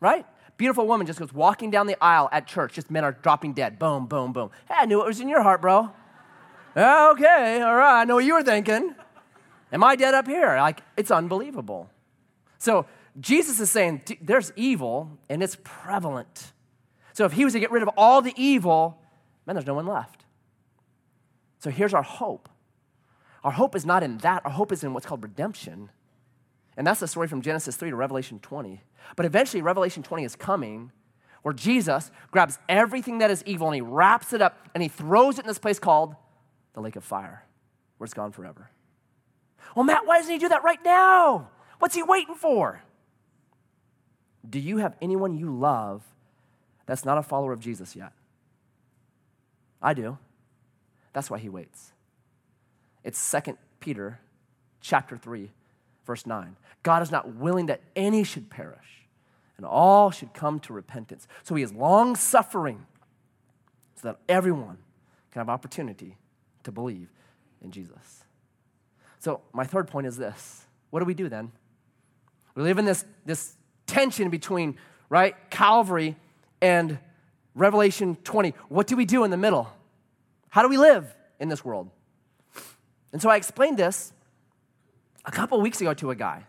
[0.00, 0.26] right?
[0.56, 3.78] Beautiful woman just goes walking down the aisle at church, just men are dropping dead.
[3.78, 4.50] Boom, boom, boom.
[4.68, 5.90] Hey, I knew it was in your heart, bro.
[6.76, 8.94] okay, all right, I know what you were thinking.
[9.72, 10.56] Am I dead up here?
[10.56, 11.90] Like, it's unbelievable.
[12.58, 12.86] So,
[13.20, 16.52] Jesus is saying there's evil and it's prevalent.
[17.14, 18.98] So, if he was to get rid of all the evil,
[19.46, 20.24] man, there's no one left.
[21.58, 22.48] So, here's our hope
[23.44, 25.90] our hope is not in that, our hope is in what's called redemption.
[26.76, 28.80] And that's the story from Genesis 3 to Revelation 20.
[29.16, 30.92] But eventually, Revelation 20 is coming
[31.42, 35.38] where Jesus grabs everything that is evil and he wraps it up and he throws
[35.38, 36.14] it in this place called
[36.74, 37.44] the lake of fire,
[37.98, 38.70] where it's gone forever.
[39.74, 41.48] Well, Matt, why doesn't he do that right now?
[41.78, 42.82] What's he waiting for?
[44.48, 46.02] Do you have anyone you love
[46.86, 48.12] that's not a follower of Jesus yet?
[49.80, 50.18] I do.
[51.12, 51.91] That's why he waits.
[53.04, 54.20] It's 2 Peter
[54.80, 55.50] chapter 3,
[56.06, 56.56] verse 9.
[56.82, 59.06] God is not willing that any should perish,
[59.56, 61.26] and all should come to repentance.
[61.42, 62.86] So he is long suffering
[63.96, 64.78] so that everyone
[65.30, 66.16] can have opportunity
[66.64, 67.08] to believe
[67.62, 68.24] in Jesus.
[69.18, 71.52] So, my third point is this what do we do then?
[72.54, 74.76] We live in this, this tension between,
[75.08, 76.16] right, Calvary
[76.60, 76.98] and
[77.54, 78.54] Revelation 20.
[78.68, 79.72] What do we do in the middle?
[80.50, 81.88] How do we live in this world?
[83.12, 84.12] And so I explained this
[85.24, 86.44] a couple weeks ago to a guy.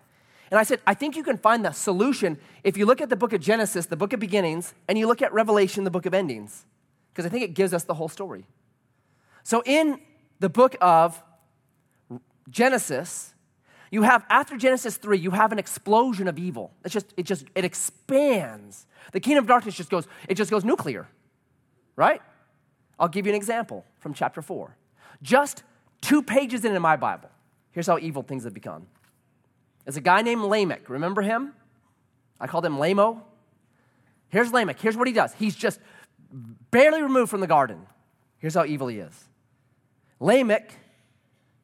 [0.50, 3.16] And I said, I think you can find the solution if you look at the
[3.16, 6.14] book of Genesis, the book of beginnings, and you look at Revelation, the book of
[6.14, 6.66] endings,
[7.12, 8.46] because I think it gives us the whole story.
[9.44, 10.00] So in
[10.40, 11.22] the book of
[12.50, 13.34] Genesis,
[13.90, 16.72] you have after Genesis 3, you have an explosion of evil.
[16.84, 18.86] It's just it just it expands.
[19.12, 21.08] The kingdom of darkness just goes it just goes nuclear.
[21.96, 22.22] Right?
[23.00, 24.76] I'll give you an example from chapter 4.
[25.22, 25.64] Just
[26.04, 27.30] Two pages into my Bible.
[27.72, 28.88] Here's how evil things have become.
[29.86, 30.90] There's a guy named Lamech.
[30.90, 31.54] Remember him?
[32.42, 33.24] I called him Lamo.
[34.28, 34.82] Here's Lamech.
[34.82, 35.34] Here's what he does.
[35.36, 35.80] He's just
[36.72, 37.88] barely removed from the garden.
[38.38, 39.30] Here's how evil he is.
[40.20, 40.78] Lamech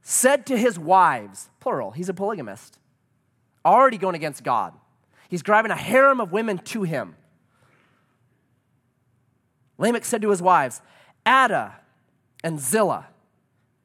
[0.02, 2.80] said to his wives, plural, he's a polygamist,
[3.66, 4.74] already going against God.
[5.28, 7.16] He's grabbing a harem of women to him.
[9.78, 10.82] Lamech said to his wives,
[11.28, 11.76] Ada
[12.42, 13.08] and Zillah,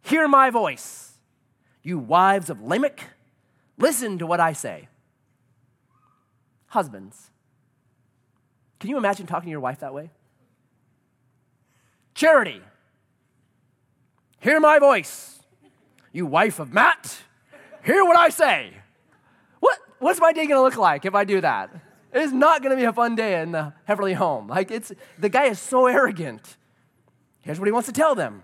[0.05, 1.15] Hear my voice,
[1.83, 3.05] you wives of Lamech.
[3.79, 4.89] Listen to what I say.
[6.67, 7.31] Husbands,
[8.79, 10.11] can you imagine talking to your wife that way?
[12.15, 12.61] Charity,
[14.41, 15.41] hear my voice,
[16.13, 17.23] you wife of Matt.
[17.83, 18.75] Hear what I say.
[19.61, 21.71] What, what's my day gonna look like if I do that?
[22.13, 24.49] It is not gonna be a fun day in the heavenly home.
[24.49, 26.59] Like it's the guy is so arrogant.
[27.41, 28.43] Here's what he wants to tell them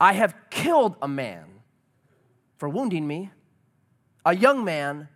[0.00, 1.44] I have killed a man
[2.56, 3.30] for wounding me,
[4.24, 5.08] a young man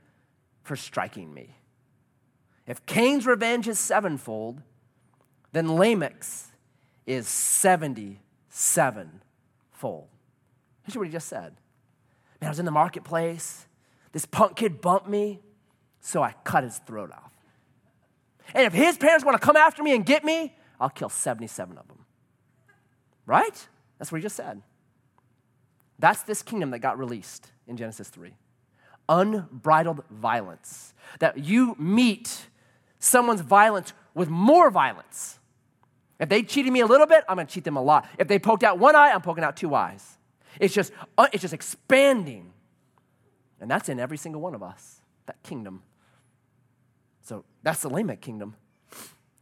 [0.62, 1.56] for striking me.
[2.66, 4.60] If Cain's revenge is sevenfold,
[5.52, 6.52] then Lamech's
[7.06, 9.20] is 77
[9.70, 10.08] fold.
[10.82, 11.56] Here's what he just said.
[12.40, 13.66] Man, I was in the marketplace.
[14.12, 15.40] This punk kid bumped me,
[16.00, 17.32] so I cut his throat off.
[18.54, 21.78] And if his parents want to come after me and get me, I'll kill 77
[21.78, 22.04] of them.
[23.26, 23.68] Right?
[23.98, 24.62] That's what he just said.
[25.98, 28.34] That's this kingdom that got released in Genesis 3.
[29.08, 30.94] Unbridled violence.
[31.18, 32.46] That you meet
[32.98, 35.38] someone's violence with more violence.
[36.18, 38.08] If they cheated me a little bit, I'm going to cheat them a lot.
[38.18, 40.16] If they poked out one eye, I'm poking out two eyes.
[40.60, 42.52] It's just, uh, it's just expanding.
[43.60, 45.82] And that's in every single one of us, that kingdom.
[47.22, 48.56] So that's the Lamech kingdom.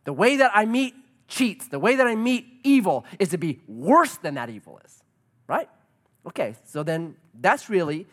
[0.05, 0.95] The way that I meet
[1.29, 5.03] cheats, the way that I meet evil is to be worse than that evil is,
[5.47, 5.69] right?
[6.27, 8.07] Okay, so then that's really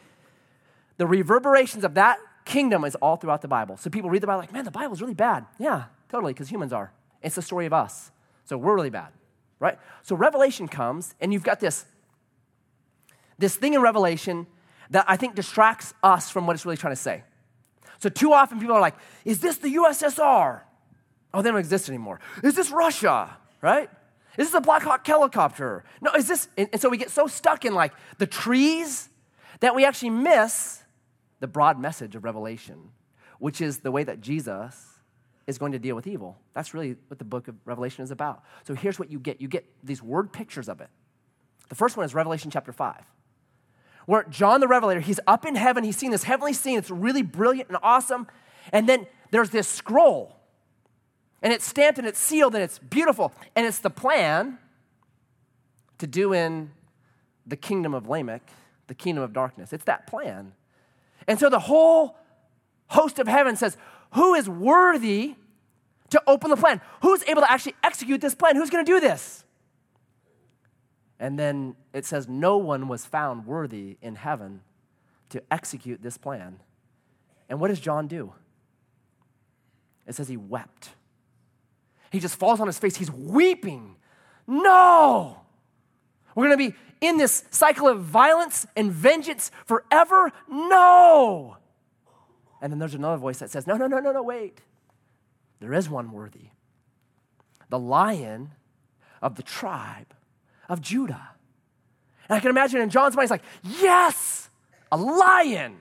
[0.98, 3.78] the reverberations of that kingdom is all throughout the Bible.
[3.78, 5.46] So people read the Bible like, man, the Bible's really bad.
[5.58, 6.92] Yeah, totally, because humans are.
[7.22, 8.12] It's the story of us.
[8.46, 9.10] So we're really bad,
[9.60, 9.78] right?
[10.02, 11.86] So Revelation comes, and you've got this,
[13.38, 14.48] this thing in Revelation
[14.90, 17.24] that I think distracts us from what it's really trying to say.
[18.00, 20.62] So too often people are like, is this the USSR?
[21.34, 22.20] Oh, they don't exist anymore.
[22.44, 23.90] Is this Russia, right?
[24.38, 25.84] Is this a Black Hawk helicopter?
[26.02, 26.48] No, is this?
[26.58, 29.10] And, and so we get so stuck in like the trees
[29.60, 30.84] that we actually miss
[31.40, 32.90] the broad message of Revelation,
[33.40, 34.86] which is the way that Jesus
[35.48, 36.38] is going to deal with evil.
[36.54, 38.44] That's really what the book of Revelation is about.
[38.66, 40.90] So here's what you get you get these word pictures of it.
[41.70, 43.04] The first one is Revelation chapter 5,
[44.06, 47.22] where John the Revelator, he's up in heaven, he's seen this heavenly scene, it's really
[47.22, 48.28] brilliant and awesome.
[48.72, 50.39] And then there's this scroll
[51.42, 53.32] and it's stamped and it's sealed and it's beautiful.
[53.56, 54.58] And it's the plan
[56.00, 56.72] to do in
[57.46, 58.44] the kingdom of Lamech,
[58.88, 59.72] the kingdom of darkness.
[59.72, 60.54] It's that plan.
[61.28, 62.18] And so the whole
[62.88, 63.78] host of heaven says,
[64.14, 65.36] Who is worthy
[66.10, 66.82] to open the plan?
[67.02, 68.56] Who's able to actually execute this plan?
[68.56, 69.46] Who's going to do this?
[71.20, 74.62] And then it says, No one was found worthy in heaven
[75.30, 76.60] to execute this plan.
[77.48, 78.34] And what does John do?
[80.08, 80.90] It says he wept.
[82.12, 82.96] He just falls on his face.
[82.96, 83.96] He's weeping.
[84.48, 85.38] No!
[86.36, 90.32] We're going to be in this cycle of violence and vengeance forever?
[90.50, 91.58] No!
[92.62, 94.62] And then there's another voice that says, No, no, no, no, no, wait.
[95.60, 96.50] There is one worthy.
[97.70, 98.52] The lion
[99.22, 100.14] of the tribe
[100.68, 101.30] of Judah.
[102.28, 103.44] And I can imagine in John's mind, he's like,
[103.82, 104.50] Yes,
[104.92, 105.78] a lion.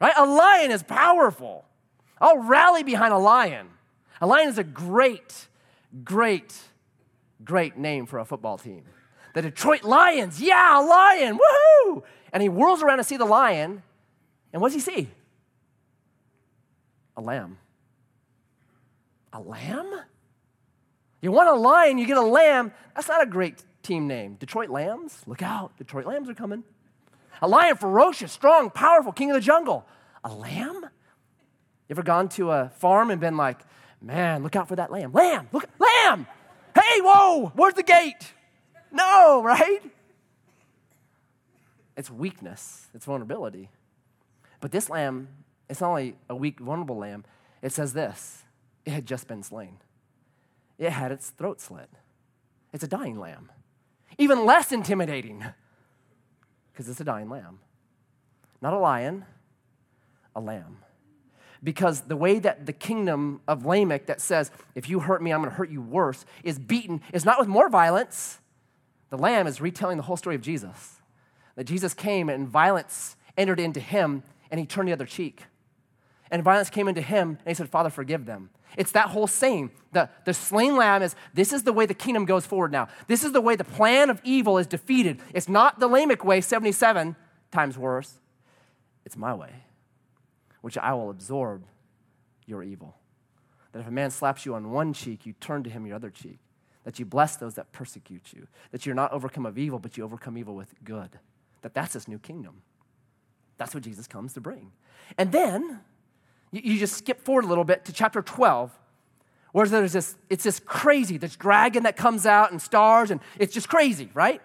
[0.00, 0.14] Right?
[0.16, 1.64] A lion is powerful.
[2.20, 3.68] I'll rally behind a lion.
[4.20, 5.48] A lion is a great,
[6.04, 6.56] great,
[7.44, 8.84] great name for a football team.
[9.34, 12.02] The Detroit Lions, yeah, a lion, woohoo!
[12.32, 13.82] And he whirls around to see the lion,
[14.52, 15.08] and what does he see?
[17.16, 17.58] A lamb.
[19.32, 20.00] A lamb?
[21.20, 22.72] You want a lion, you get a lamb.
[22.94, 24.34] That's not a great team name.
[24.34, 25.22] Detroit Lambs?
[25.26, 26.64] Look out, Detroit Lambs are coming.
[27.42, 29.86] A lion, ferocious, strong, powerful, king of the jungle.
[30.24, 30.82] A lamb?
[30.82, 33.58] You ever gone to a farm and been like,
[34.00, 35.12] man, look out for that lamb.
[35.12, 36.26] Lamb, look, lamb.
[36.74, 38.32] Hey, whoa, where's the gate?
[38.92, 39.80] No, right?
[41.96, 43.70] It's weakness, it's vulnerability.
[44.60, 45.28] But this lamb,
[45.68, 47.24] it's not only a weak, vulnerable lamb,
[47.62, 48.44] it says this
[48.84, 49.78] it had just been slain,
[50.78, 51.90] it had its throat slit.
[52.72, 53.50] It's a dying lamb.
[54.18, 55.44] Even less intimidating
[56.72, 57.60] because it's a dying lamb.
[58.60, 59.24] Not a lion,
[60.34, 60.78] a lamb
[61.62, 65.40] because the way that the kingdom of Lamech that says, if you hurt me, I'm
[65.40, 68.38] going to hurt you worse, is beaten is not with more violence.
[69.10, 71.00] The lamb is retelling the whole story of Jesus.
[71.56, 75.44] That Jesus came and violence entered into him and he turned the other cheek.
[76.30, 78.50] And violence came into him and he said, Father, forgive them.
[78.76, 79.70] It's that whole saying.
[79.92, 82.88] The, the slain lamb is this is the way the kingdom goes forward now.
[83.06, 85.20] This is the way the plan of evil is defeated.
[85.32, 87.16] It's not the Lamech way, 77
[87.50, 88.18] times worse.
[89.06, 89.50] It's my way
[90.60, 91.64] which I will absorb
[92.46, 92.96] your evil.
[93.72, 96.10] That if a man slaps you on one cheek, you turn to him your other
[96.10, 96.38] cheek.
[96.84, 98.46] That you bless those that persecute you.
[98.70, 101.18] That you're not overcome of evil, but you overcome evil with good.
[101.62, 102.62] That that's this new kingdom.
[103.58, 104.72] That's what Jesus comes to bring.
[105.18, 105.80] And then
[106.50, 108.76] you, you just skip forward a little bit to chapter 12,
[109.52, 113.52] where there's this, it's this crazy, this dragon that comes out and stars, and it's
[113.52, 114.40] just crazy, right?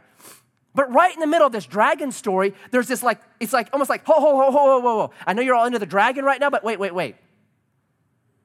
[0.76, 3.90] But right in the middle of this dragon story, there's this like, it's like almost
[3.90, 5.12] like, ho, ho, ho, ho, ho, ho, ho.
[5.26, 7.16] I know you're all into the dragon right now, but wait, wait, wait.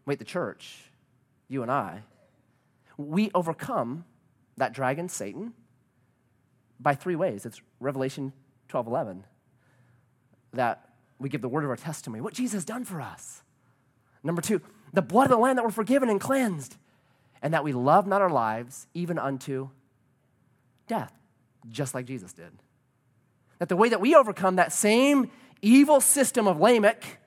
[0.04, 0.90] Wait, the church,
[1.48, 2.02] you and I,
[2.96, 4.04] we overcome
[4.58, 5.54] that dragon, Satan,
[6.80, 7.46] by three ways.
[7.46, 8.32] It's Revelation
[8.68, 9.24] 12 11.
[10.52, 13.42] That we give the word of our testimony, what Jesus has done for us.
[14.22, 14.60] Number two,
[14.92, 16.76] the blood of the Lamb that we're forgiven and cleansed,
[17.40, 19.70] and that we love not our lives even unto
[20.86, 21.12] death
[21.68, 22.50] just like Jesus did.
[23.58, 25.30] That the way that we overcome that same
[25.62, 27.18] evil system of Lamech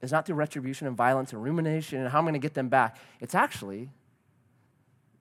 [0.00, 2.68] is not through retribution and violence and rumination and how I'm going to get them
[2.68, 2.96] back.
[3.20, 3.90] It's actually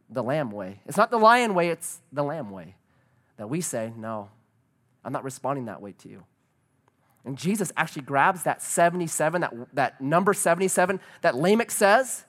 [0.10, 0.82] the lamb way.
[0.86, 2.76] It's not the lion way, it's the lamb way.
[3.38, 4.30] That we say, no,
[5.04, 6.24] I'm not responding that way to you.
[7.24, 12.26] And Jesus actually grabs that 77, that, that number 77 that Lamech says,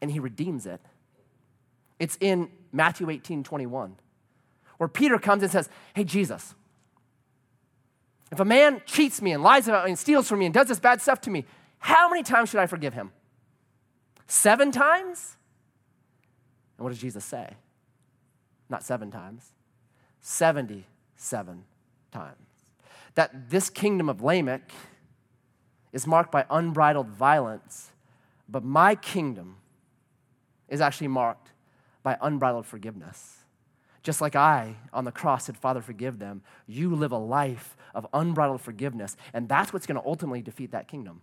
[0.00, 0.80] and he redeems it.
[1.98, 3.96] It's in Matthew 18 21
[4.78, 6.54] where Peter comes and says, Hey, Jesus,
[8.32, 10.68] if a man cheats me and lies about me and steals from me and does
[10.68, 11.44] this bad stuff to me,
[11.78, 13.12] how many times should I forgive him?
[14.26, 15.36] Seven times?
[16.76, 17.54] And what does Jesus say?
[18.68, 19.52] Not seven times,
[20.20, 21.64] 77
[22.12, 22.36] times.
[23.14, 24.70] That this kingdom of Lamech
[25.92, 27.90] is marked by unbridled violence,
[28.48, 29.56] but my kingdom
[30.68, 31.52] is actually marked
[32.02, 33.37] by unbridled forgiveness.
[34.08, 38.06] Just like I on the cross said, Father, forgive them, you live a life of
[38.14, 39.18] unbridled forgiveness.
[39.34, 41.20] And that's what's going to ultimately defeat that kingdom.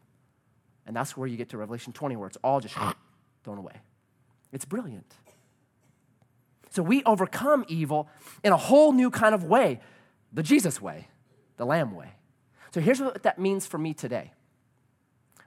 [0.86, 2.75] And that's where you get to Revelation 20, where it's all just
[3.43, 3.73] thrown away.
[4.51, 5.15] It's brilliant.
[6.69, 8.07] So we overcome evil
[8.43, 9.79] in a whole new kind of way
[10.31, 11.07] the Jesus way,
[11.57, 12.11] the Lamb way.
[12.71, 14.31] So here's what that means for me today.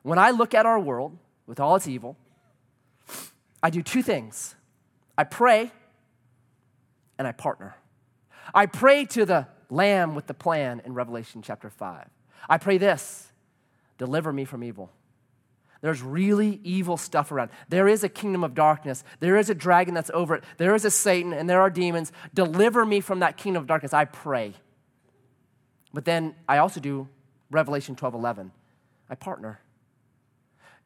[0.03, 1.16] When I look at our world
[1.47, 2.16] with all its evil,
[3.62, 4.57] I do two things
[5.16, 5.70] I pray
[7.19, 7.77] and I partner.
[8.55, 12.09] I pray to the Lamb with the plan in Revelation chapter 5.
[12.49, 13.33] I pray this
[13.99, 14.93] deliver me from evil.
[15.81, 17.51] There's really evil stuff around.
[17.69, 19.05] There is a kingdom of darkness.
[19.21, 20.45] There is a dragon that's over it.
[20.57, 22.12] There is a Satan and there are demons.
[22.35, 23.93] Deliver me from that kingdom of darkness.
[23.93, 24.55] I pray.
[25.93, 27.09] But then I also do
[27.51, 28.53] Revelation 12 11.
[29.09, 29.61] I partner.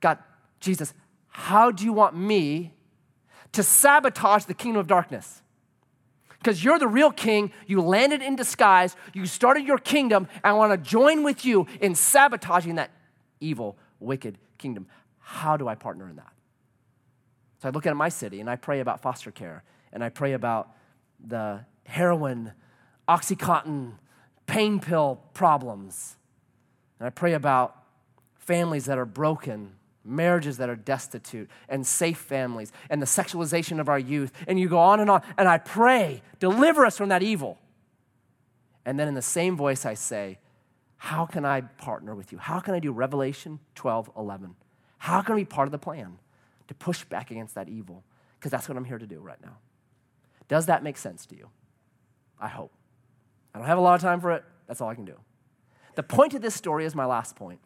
[0.01, 0.18] God,
[0.61, 0.93] Jesus,
[1.28, 2.74] how do you want me
[3.53, 5.41] to sabotage the kingdom of darkness?
[6.43, 10.53] Because you're the real king, you landed in disguise, you started your kingdom, and I
[10.55, 12.90] want to join with you in sabotaging that
[13.38, 14.88] evil, wicked kingdom.
[15.20, 16.32] How do I partner in that?
[17.61, 19.62] So I look at my city and I pray about foster care,
[19.93, 20.70] and I pray about
[21.24, 22.53] the heroin,
[23.09, 23.93] Oxycontin,
[24.47, 26.16] pain pill problems.
[26.99, 27.76] And I pray about
[28.34, 29.74] families that are broken
[30.05, 34.32] marriages that are destitute, and safe families, and the sexualization of our youth.
[34.46, 35.22] And you go on and on.
[35.36, 37.59] And I pray, deliver us from that evil.
[38.84, 40.38] And then in the same voice, I say,
[40.96, 42.38] How can I partner with you?
[42.38, 44.57] How can I do Revelation 12 11?
[44.98, 46.18] How can I be part of the plan
[46.68, 48.05] to push back against that evil?
[48.38, 49.59] Because that's what I'm here to do right now.
[50.48, 51.48] Does that make sense to you?
[52.40, 52.72] I hope.
[53.55, 54.44] I don't have a lot of time for it.
[54.66, 55.18] That's all I can do.
[55.94, 57.61] The point of this story is my last point.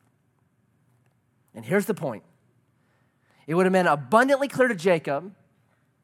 [1.56, 2.22] And here's the point
[3.46, 5.34] it would have been abundantly clear to Jacob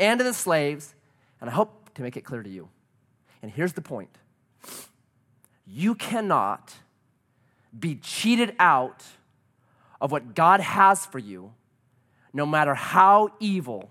[0.01, 0.95] and to the slaves,
[1.41, 2.69] and I hope to make it clear to you.
[3.43, 4.09] And here's the point
[5.67, 6.75] you cannot
[7.79, 9.05] be cheated out
[10.01, 11.53] of what God has for you,
[12.33, 13.91] no matter how evil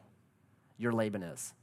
[0.78, 1.54] your Laban is.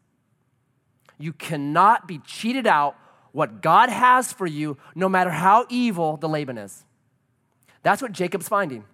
[1.18, 2.96] You cannot be cheated out
[3.32, 6.84] what God has for you, no matter how evil the Laban is.
[7.82, 8.84] That's what Jacob's finding.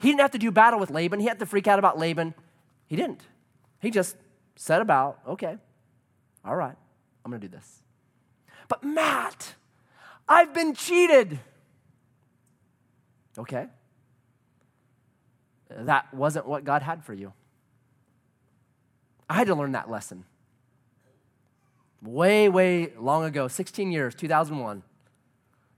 [0.00, 1.20] He didn't have to do battle with Laban.
[1.20, 2.34] He had to freak out about Laban.
[2.86, 3.22] He didn't.
[3.80, 4.16] He just
[4.56, 5.56] set about, okay,
[6.44, 6.76] all right,
[7.24, 7.82] I'm going to do this.
[8.68, 9.54] But Matt,
[10.28, 11.38] I've been cheated.
[13.38, 13.66] Okay.
[15.68, 17.32] That wasn't what God had for you.
[19.28, 20.24] I had to learn that lesson.
[22.02, 24.82] Way, way long ago, 16 years, 2001.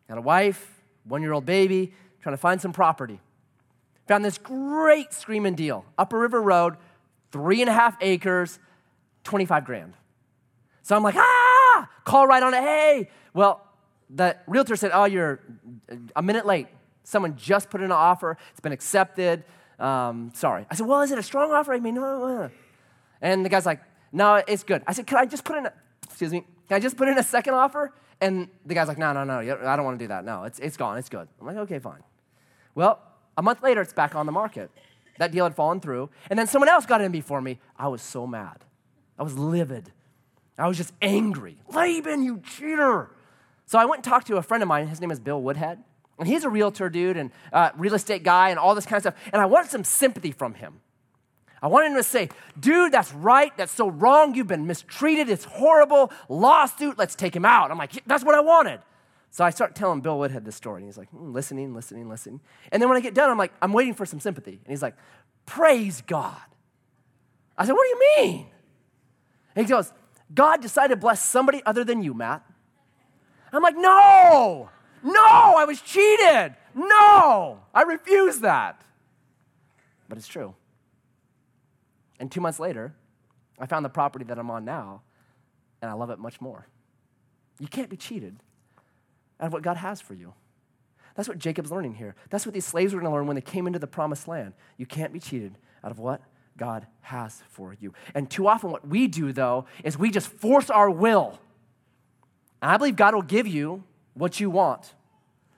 [0.08, 3.20] Got a wife, one year old baby, trying to find some property.
[4.08, 5.84] Found this great screaming deal.
[5.96, 6.76] Upper River Road,
[7.30, 8.58] three and a half acres,
[9.24, 9.94] 25 grand.
[10.82, 12.62] So I'm like, ah, call right on it.
[12.62, 13.10] Hey.
[13.34, 13.64] Well,
[14.08, 15.40] the realtor said, oh, you're
[16.16, 16.68] a minute late.
[17.04, 18.38] Someone just put in an offer.
[18.50, 19.44] It's been accepted.
[19.78, 20.66] Um, sorry.
[20.70, 21.74] I said, well, is it a strong offer?
[21.74, 22.50] I mean, no, no, no.
[23.20, 23.80] And the guy's like,
[24.12, 24.82] no, it's good.
[24.86, 25.72] I said, can I just put in a,
[26.04, 27.92] excuse me, can I just put in a second offer?
[28.20, 30.24] And the guy's like, no, no, no, I don't want to do that.
[30.24, 30.98] No, it's, it's gone.
[30.98, 31.28] It's good.
[31.40, 32.02] I'm like, okay, fine.
[32.74, 33.00] Well,
[33.38, 34.68] a month later, it's back on the market.
[35.18, 36.10] That deal had fallen through.
[36.28, 37.60] And then someone else got in before me.
[37.78, 38.64] I was so mad.
[39.16, 39.92] I was livid.
[40.58, 41.56] I was just angry.
[41.72, 43.10] Laban, you cheater.
[43.64, 44.88] So I went and talked to a friend of mine.
[44.88, 45.82] His name is Bill Woodhead.
[46.18, 49.02] And he's a realtor dude and uh, real estate guy and all this kind of
[49.02, 49.30] stuff.
[49.32, 50.80] And I wanted some sympathy from him.
[51.62, 53.56] I wanted him to say, dude, that's right.
[53.56, 54.34] That's so wrong.
[54.34, 55.28] You've been mistreated.
[55.28, 56.10] It's horrible.
[56.28, 56.98] Lawsuit.
[56.98, 57.70] Let's take him out.
[57.70, 58.80] I'm like, that's what I wanted.
[59.30, 62.40] So I start telling Bill Woodhead this story, and he's like, mm, listening, listening, listening.
[62.72, 64.52] And then when I get done, I'm like, I'm waiting for some sympathy.
[64.52, 64.96] And he's like,
[65.46, 66.36] praise God.
[67.56, 68.46] I said, what do you mean?
[69.54, 69.92] And he goes,
[70.34, 72.42] God decided to bless somebody other than you, Matt.
[73.52, 74.70] I'm like, no,
[75.02, 76.54] no, I was cheated.
[76.74, 78.82] No, I refuse that.
[80.08, 80.54] But it's true.
[82.20, 82.94] And two months later,
[83.58, 85.02] I found the property that I'm on now,
[85.82, 86.66] and I love it much more.
[87.58, 88.36] You can't be cheated
[89.40, 90.34] out of what God has for you.
[91.14, 92.14] That's what Jacob's learning here.
[92.30, 94.52] That's what these slaves were going to learn when they came into the promised land.
[94.76, 96.22] You can't be cheated out of what
[96.56, 97.92] God has for you.
[98.14, 101.38] And too often, what we do, though, is we just force our will.
[102.62, 103.82] And I believe God will give you
[104.14, 104.94] what you want.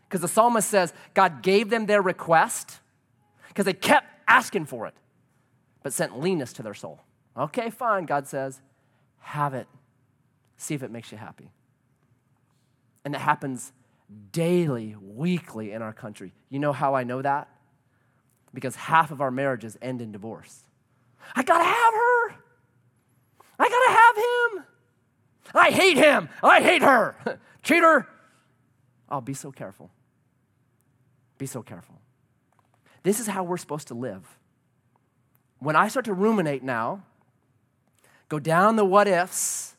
[0.08, 2.80] Because the psalmist says God gave them their request
[3.48, 4.94] because they kept asking for it,
[5.82, 7.00] but sent leanness to their soul.
[7.36, 8.60] Okay, fine, God says,
[9.20, 9.66] have it.
[10.56, 11.50] See if it makes you happy.
[13.04, 13.72] And it happens
[14.32, 16.32] daily, weekly in our country.
[16.48, 17.48] You know how I know that?
[18.52, 20.64] Because half of our marriages end in divorce.
[21.34, 22.34] I gotta have her.
[23.58, 24.66] I gotta have him.
[25.54, 26.28] I hate him.
[26.42, 27.16] I hate her.
[27.62, 28.06] Cheater.
[29.08, 29.90] Oh, be so careful.
[31.38, 32.00] Be so careful.
[33.02, 34.38] This is how we're supposed to live.
[35.58, 37.02] When I start to ruminate now,
[38.28, 39.74] go down the what ifs,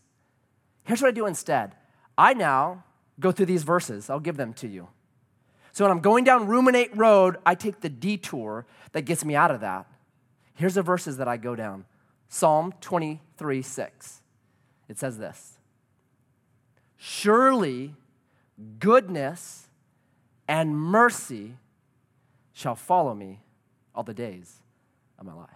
[0.83, 1.75] here's what I do instead.
[2.17, 2.83] I now
[3.21, 4.09] go through these verses.
[4.09, 4.89] I'll give them to you.
[5.71, 9.51] So when I'm going down Ruminate Road, I take the detour that gets me out
[9.51, 9.87] of that.
[10.55, 11.85] Here's the verses that I go down
[12.27, 14.21] Psalm 23 6.
[14.89, 15.57] It says this
[16.97, 17.95] Surely
[18.79, 19.67] goodness
[20.47, 21.55] and mercy
[22.51, 23.39] shall follow me
[23.95, 24.57] all the days
[25.17, 25.47] of my life.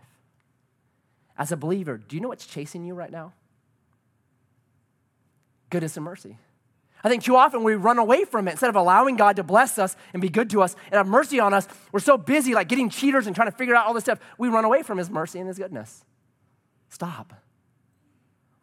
[1.38, 3.34] As a believer, do you know what's chasing you right now?
[5.70, 6.38] Goodness and mercy.
[7.06, 8.51] I think too often we run away from it.
[8.51, 11.39] Instead of allowing God to bless us and be good to us and have mercy
[11.39, 14.06] on us, we're so busy like getting cheaters and trying to figure out all this
[14.06, 14.18] stuff.
[14.39, 16.03] We run away from His mercy and His goodness.
[16.89, 17.32] Stop.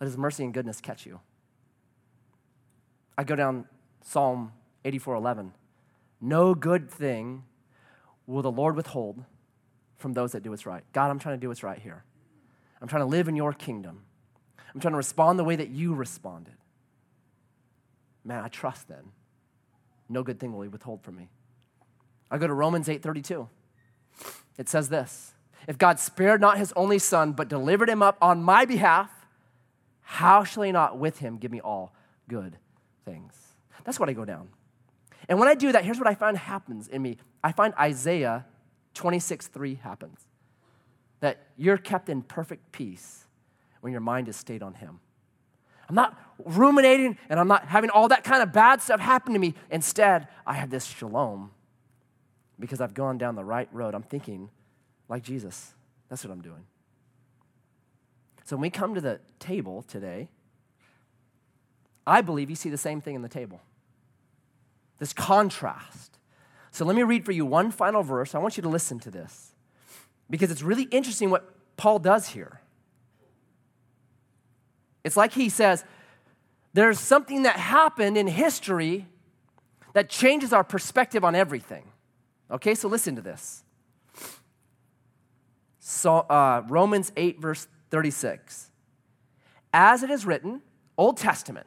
[0.01, 1.21] Let His mercy and goodness catch you.
[3.17, 3.67] I go down
[4.03, 4.51] Psalm
[4.85, 5.53] 84:11.
[6.21, 7.45] No good thing
[8.27, 9.25] will the Lord withhold
[9.99, 10.83] from those that do what's right.
[10.93, 12.03] God, I'm trying to do what's right here.
[12.81, 14.03] I'm trying to live in your kingdom.
[14.75, 16.55] I'm trying to respond the way that you responded
[18.25, 19.13] man, I trust then.
[20.09, 21.29] No good thing will he withhold from me.
[22.31, 23.49] I go to Romans 8:32.
[24.59, 25.35] It says this:
[25.67, 29.11] If God spared not his only son, but delivered him up on my behalf,
[30.03, 31.95] how shall he not with him give me all
[32.29, 32.59] good
[33.05, 33.35] things?
[33.85, 34.49] That's what I go down.
[35.29, 37.17] And when I do that, here's what I find happens in me.
[37.43, 38.45] I find Isaiah
[38.95, 40.21] 26, 3 happens.
[41.21, 43.27] That you're kept in perfect peace
[43.81, 45.01] when your mind is stayed on him.
[45.89, 49.39] I'm not ruminating and I'm not having all that kind of bad stuff happen to
[49.39, 49.55] me.
[49.71, 51.51] Instead, I have this shalom
[52.59, 53.95] because I've gone down the right road.
[53.95, 54.51] I'm thinking
[55.09, 55.75] like Jesus.
[56.09, 56.65] That's what I'm doing.
[58.45, 60.29] So when we come to the table today,
[62.07, 63.61] I believe you see the same thing in the table
[64.99, 66.19] this contrast.
[66.71, 68.37] So let me read for you one final verse.
[68.37, 69.53] I want you to listen to this
[70.31, 72.62] because it's really interesting what Paul does here.
[75.05, 75.85] It's like he says,
[76.75, 79.07] there's something that happened in history
[79.93, 81.85] that changes our perspective on everything.
[82.51, 83.65] Okay, so listen to this.
[85.79, 88.71] So, uh, Romans 8, verse 36.
[89.73, 90.63] As it is written,
[90.97, 91.67] Old Testament.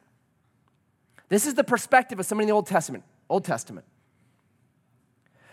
[1.28, 3.04] This is the perspective of somebody in the Old Testament.
[3.28, 3.86] Old Testament.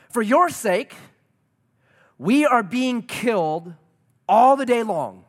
[0.10, 0.94] For your sake,
[2.18, 3.74] we are being killed
[4.30, 5.26] all the day long.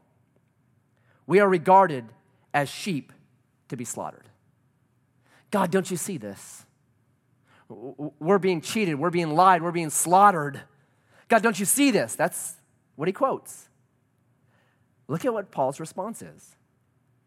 [1.27, 2.05] We are regarded
[2.55, 3.13] as sheep
[3.69, 4.29] to be slaughtered.
[5.51, 6.65] God, don't you see this?
[7.69, 10.63] We're being cheated, we're being lied, we're being slaughtered.
[11.29, 12.15] God, don't you see this?
[12.15, 12.55] That's
[12.97, 13.69] what he quotes.
[15.09, 16.57] Look at what Paul's response is.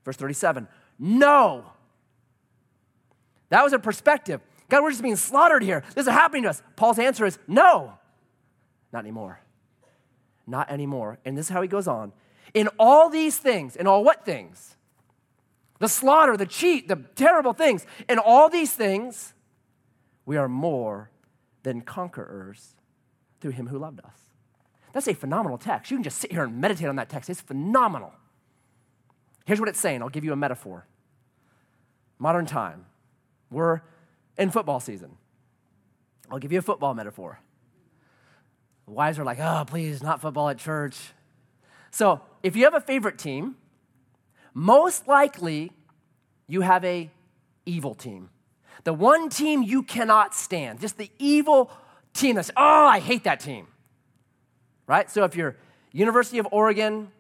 [0.06, 0.68] Verse 37
[0.98, 1.66] No.
[3.50, 4.42] That was a perspective.
[4.70, 5.84] God, we're just being slaughtered here.
[5.96, 6.62] This is happening to us.
[6.76, 7.94] Paul's answer is no,
[8.92, 9.40] not anymore.
[10.46, 11.20] Not anymore.
[11.26, 12.14] And this is how he goes on.
[12.54, 14.77] In all these things, in all what things?
[15.80, 17.86] The slaughter, the cheat, the terrible things.
[18.10, 19.34] And all these things,
[20.26, 21.12] we are more
[21.64, 22.76] than conquerors
[23.40, 24.18] through him who loved us.
[24.94, 25.92] That's a phenomenal text.
[25.92, 27.30] You can just sit here and meditate on that text.
[27.30, 28.14] It's phenomenal.
[29.46, 30.88] Here's what it's saying I'll give you a metaphor.
[32.20, 32.86] Modern time.
[33.50, 33.82] We're
[34.38, 35.18] in football season.
[36.30, 37.40] I'll give you a football metaphor.
[38.86, 40.98] The wives are like, oh, please, not football at church.
[41.92, 43.56] So if you have a favorite team,
[44.58, 45.72] most likely
[46.48, 47.12] you have a
[47.68, 48.30] evil team.
[48.86, 51.70] The one team you cannot stand, just the evil
[52.16, 53.68] team that's, oh, I hate that team.
[54.88, 55.12] Right?
[55.12, 55.58] So if you're
[55.92, 57.12] University of Oregon,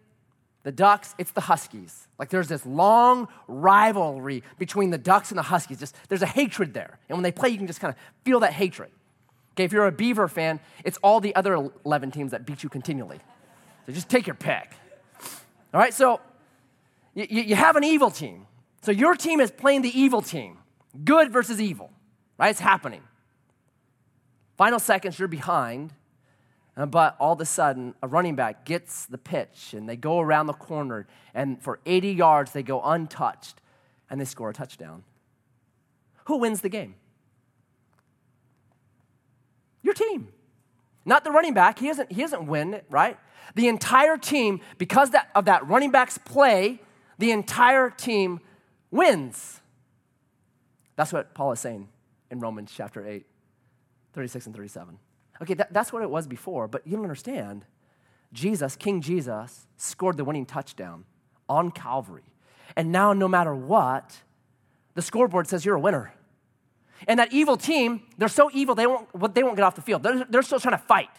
[0.63, 2.07] the Ducks, it's the Huskies.
[2.17, 5.79] Like there's this long rivalry between the Ducks and the Huskies.
[5.79, 6.97] Just there's a hatred there.
[7.07, 8.89] And when they play, you can just kind of feel that hatred.
[9.51, 12.69] Okay, if you're a Beaver fan, it's all the other 11 teams that beat you
[12.69, 13.19] continually.
[13.85, 14.71] So just take your pick.
[15.71, 16.19] All right, so
[17.17, 18.45] you, you have an evil team.
[18.81, 20.59] So your team is playing the evil team,
[21.03, 21.91] good versus evil,
[22.37, 22.49] right?
[22.49, 23.01] It's happening.
[24.55, 25.93] Final seconds, you're behind,
[26.75, 30.19] uh, but all of a sudden, a running back gets the pitch and they go
[30.19, 33.61] around the corner, and for 80 yards, they go untouched
[34.11, 35.03] and they score a touchdown.
[36.25, 36.95] Who wins the game?
[39.81, 40.27] Your team.
[41.03, 41.79] Not the running back.
[41.79, 43.17] He doesn't, he doesn't win, right?
[43.55, 46.81] The entire team, because that, of that running back's play,
[47.17, 48.39] the entire team
[48.91, 49.61] wins.
[50.95, 51.89] That's what Paul is saying
[52.31, 53.25] in Romans chapter 8,
[54.13, 54.99] 36 and 37.
[55.41, 57.65] Okay, that, that's what it was before, but you don't understand.
[58.33, 61.05] Jesus, King Jesus, scored the winning touchdown
[61.47, 62.23] on Calvary.
[62.75, 64.17] And now, no matter what,
[64.95, 66.13] the scoreboard says you're a winner.
[67.07, 70.03] And that evil team, they're so evil, they won't, they won't get off the field.
[70.03, 71.09] They're, they're still trying to fight,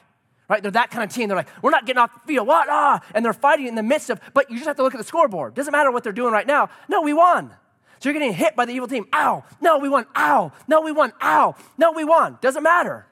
[0.48, 0.62] right?
[0.62, 1.28] They're that kind of team.
[1.28, 2.46] They're like, we're not getting off the field.
[2.46, 2.68] What?
[2.70, 3.00] Ah!
[3.14, 5.04] And they're fighting in the midst of, but you just have to look at the
[5.04, 5.54] scoreboard.
[5.54, 6.70] Doesn't matter what they're doing right now.
[6.88, 7.54] No, we won.
[8.00, 9.06] So you're getting hit by the evil team.
[9.12, 9.44] Ow.
[9.60, 10.06] No, we won.
[10.16, 10.52] Ow.
[10.68, 11.12] No, we won.
[11.20, 11.54] Ow.
[11.76, 12.38] No, we won.
[12.40, 13.06] Doesn't matter.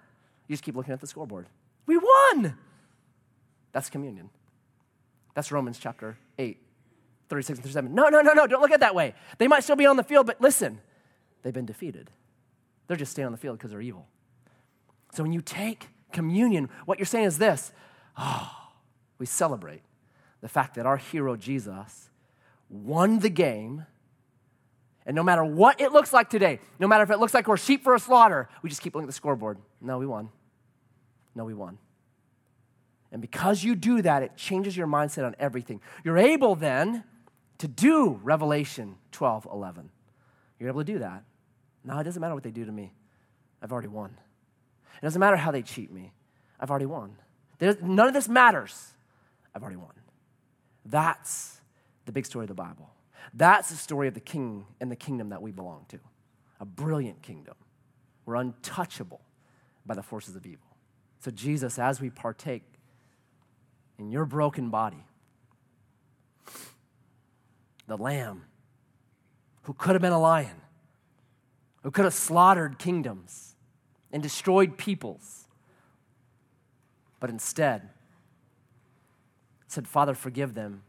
[0.47, 1.47] You just keep looking at the scoreboard.
[1.87, 2.57] We won.
[3.73, 4.31] That's communion.
[5.35, 6.57] That's Romans chapter 8,
[7.29, 7.95] 36 and 37.
[7.95, 8.47] No, no, no, no.
[8.47, 9.15] Don't look at it that way.
[9.39, 10.81] They might still be on the field, but listen,
[11.43, 12.11] they've been defeated.
[12.87, 14.07] They're just staying on the field because they're evil.
[15.13, 17.73] So when you take communion, what you're saying is this
[18.17, 18.51] oh,
[19.19, 19.83] we celebrate
[20.41, 22.11] the fact that our hero Jesus
[22.69, 23.87] won the game
[25.07, 27.57] and no matter what it looks like today, no matter if it looks like we're
[27.57, 29.59] sheep for a slaughter, we just keep looking at the scoreboard.
[29.81, 30.31] No, we won.
[31.37, 31.79] No, we won.
[33.13, 35.81] And because you do that, it changes your mindset on everything.
[36.03, 37.05] You're able then
[37.59, 39.91] to do Revelation 12 11.
[40.59, 41.23] You're able to do that.
[41.85, 42.93] No, it doesn't matter what they do to me.
[43.63, 44.17] I've already won.
[45.01, 46.13] It doesn't matter how they cheat me.
[46.59, 47.17] I've already won.
[47.59, 48.95] There's, none of this matters.
[49.55, 49.93] I've already won.
[50.85, 51.61] That's
[52.05, 52.91] the big story of the Bible.
[53.35, 55.99] That's the story of the king and the kingdom that we belong to
[56.61, 57.55] a brilliant kingdom.
[58.25, 59.21] We're untouchable
[59.85, 60.67] by the forces of evil.
[61.21, 62.63] So, Jesus, as we partake
[63.99, 65.05] in your broken body,
[67.87, 68.45] the lamb
[69.63, 70.63] who could have been a lion,
[71.83, 73.56] who could have slaughtered kingdoms
[74.13, 75.47] and destroyed peoples,
[77.21, 77.91] but instead
[79.69, 80.83] said, Father, forgive them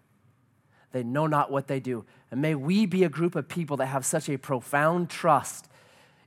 [0.92, 2.06] they know not what they do.
[2.32, 5.68] And may we be a group of people that have such a profound trust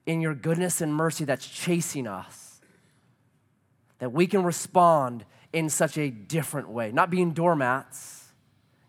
[0.06, 2.60] in your goodness and mercy that's chasing us,
[3.98, 6.92] that we can respond in such a different way.
[6.92, 8.28] Not being doormats,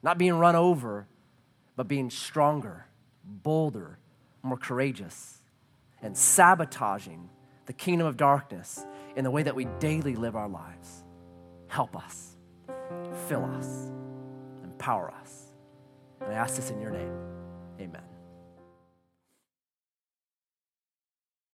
[0.04, 1.08] not being run over,
[1.76, 2.86] but being stronger,
[3.24, 3.98] bolder,
[4.44, 5.40] more courageous,
[6.02, 7.30] and sabotaging
[7.66, 8.86] the kingdom of darkness
[9.16, 11.04] in the way that we daily live our lives.
[11.68, 12.36] Help us,
[13.28, 13.92] fill us,
[14.64, 15.54] empower us.
[16.22, 17.14] And I ask this in your name.
[17.80, 18.11] Amen.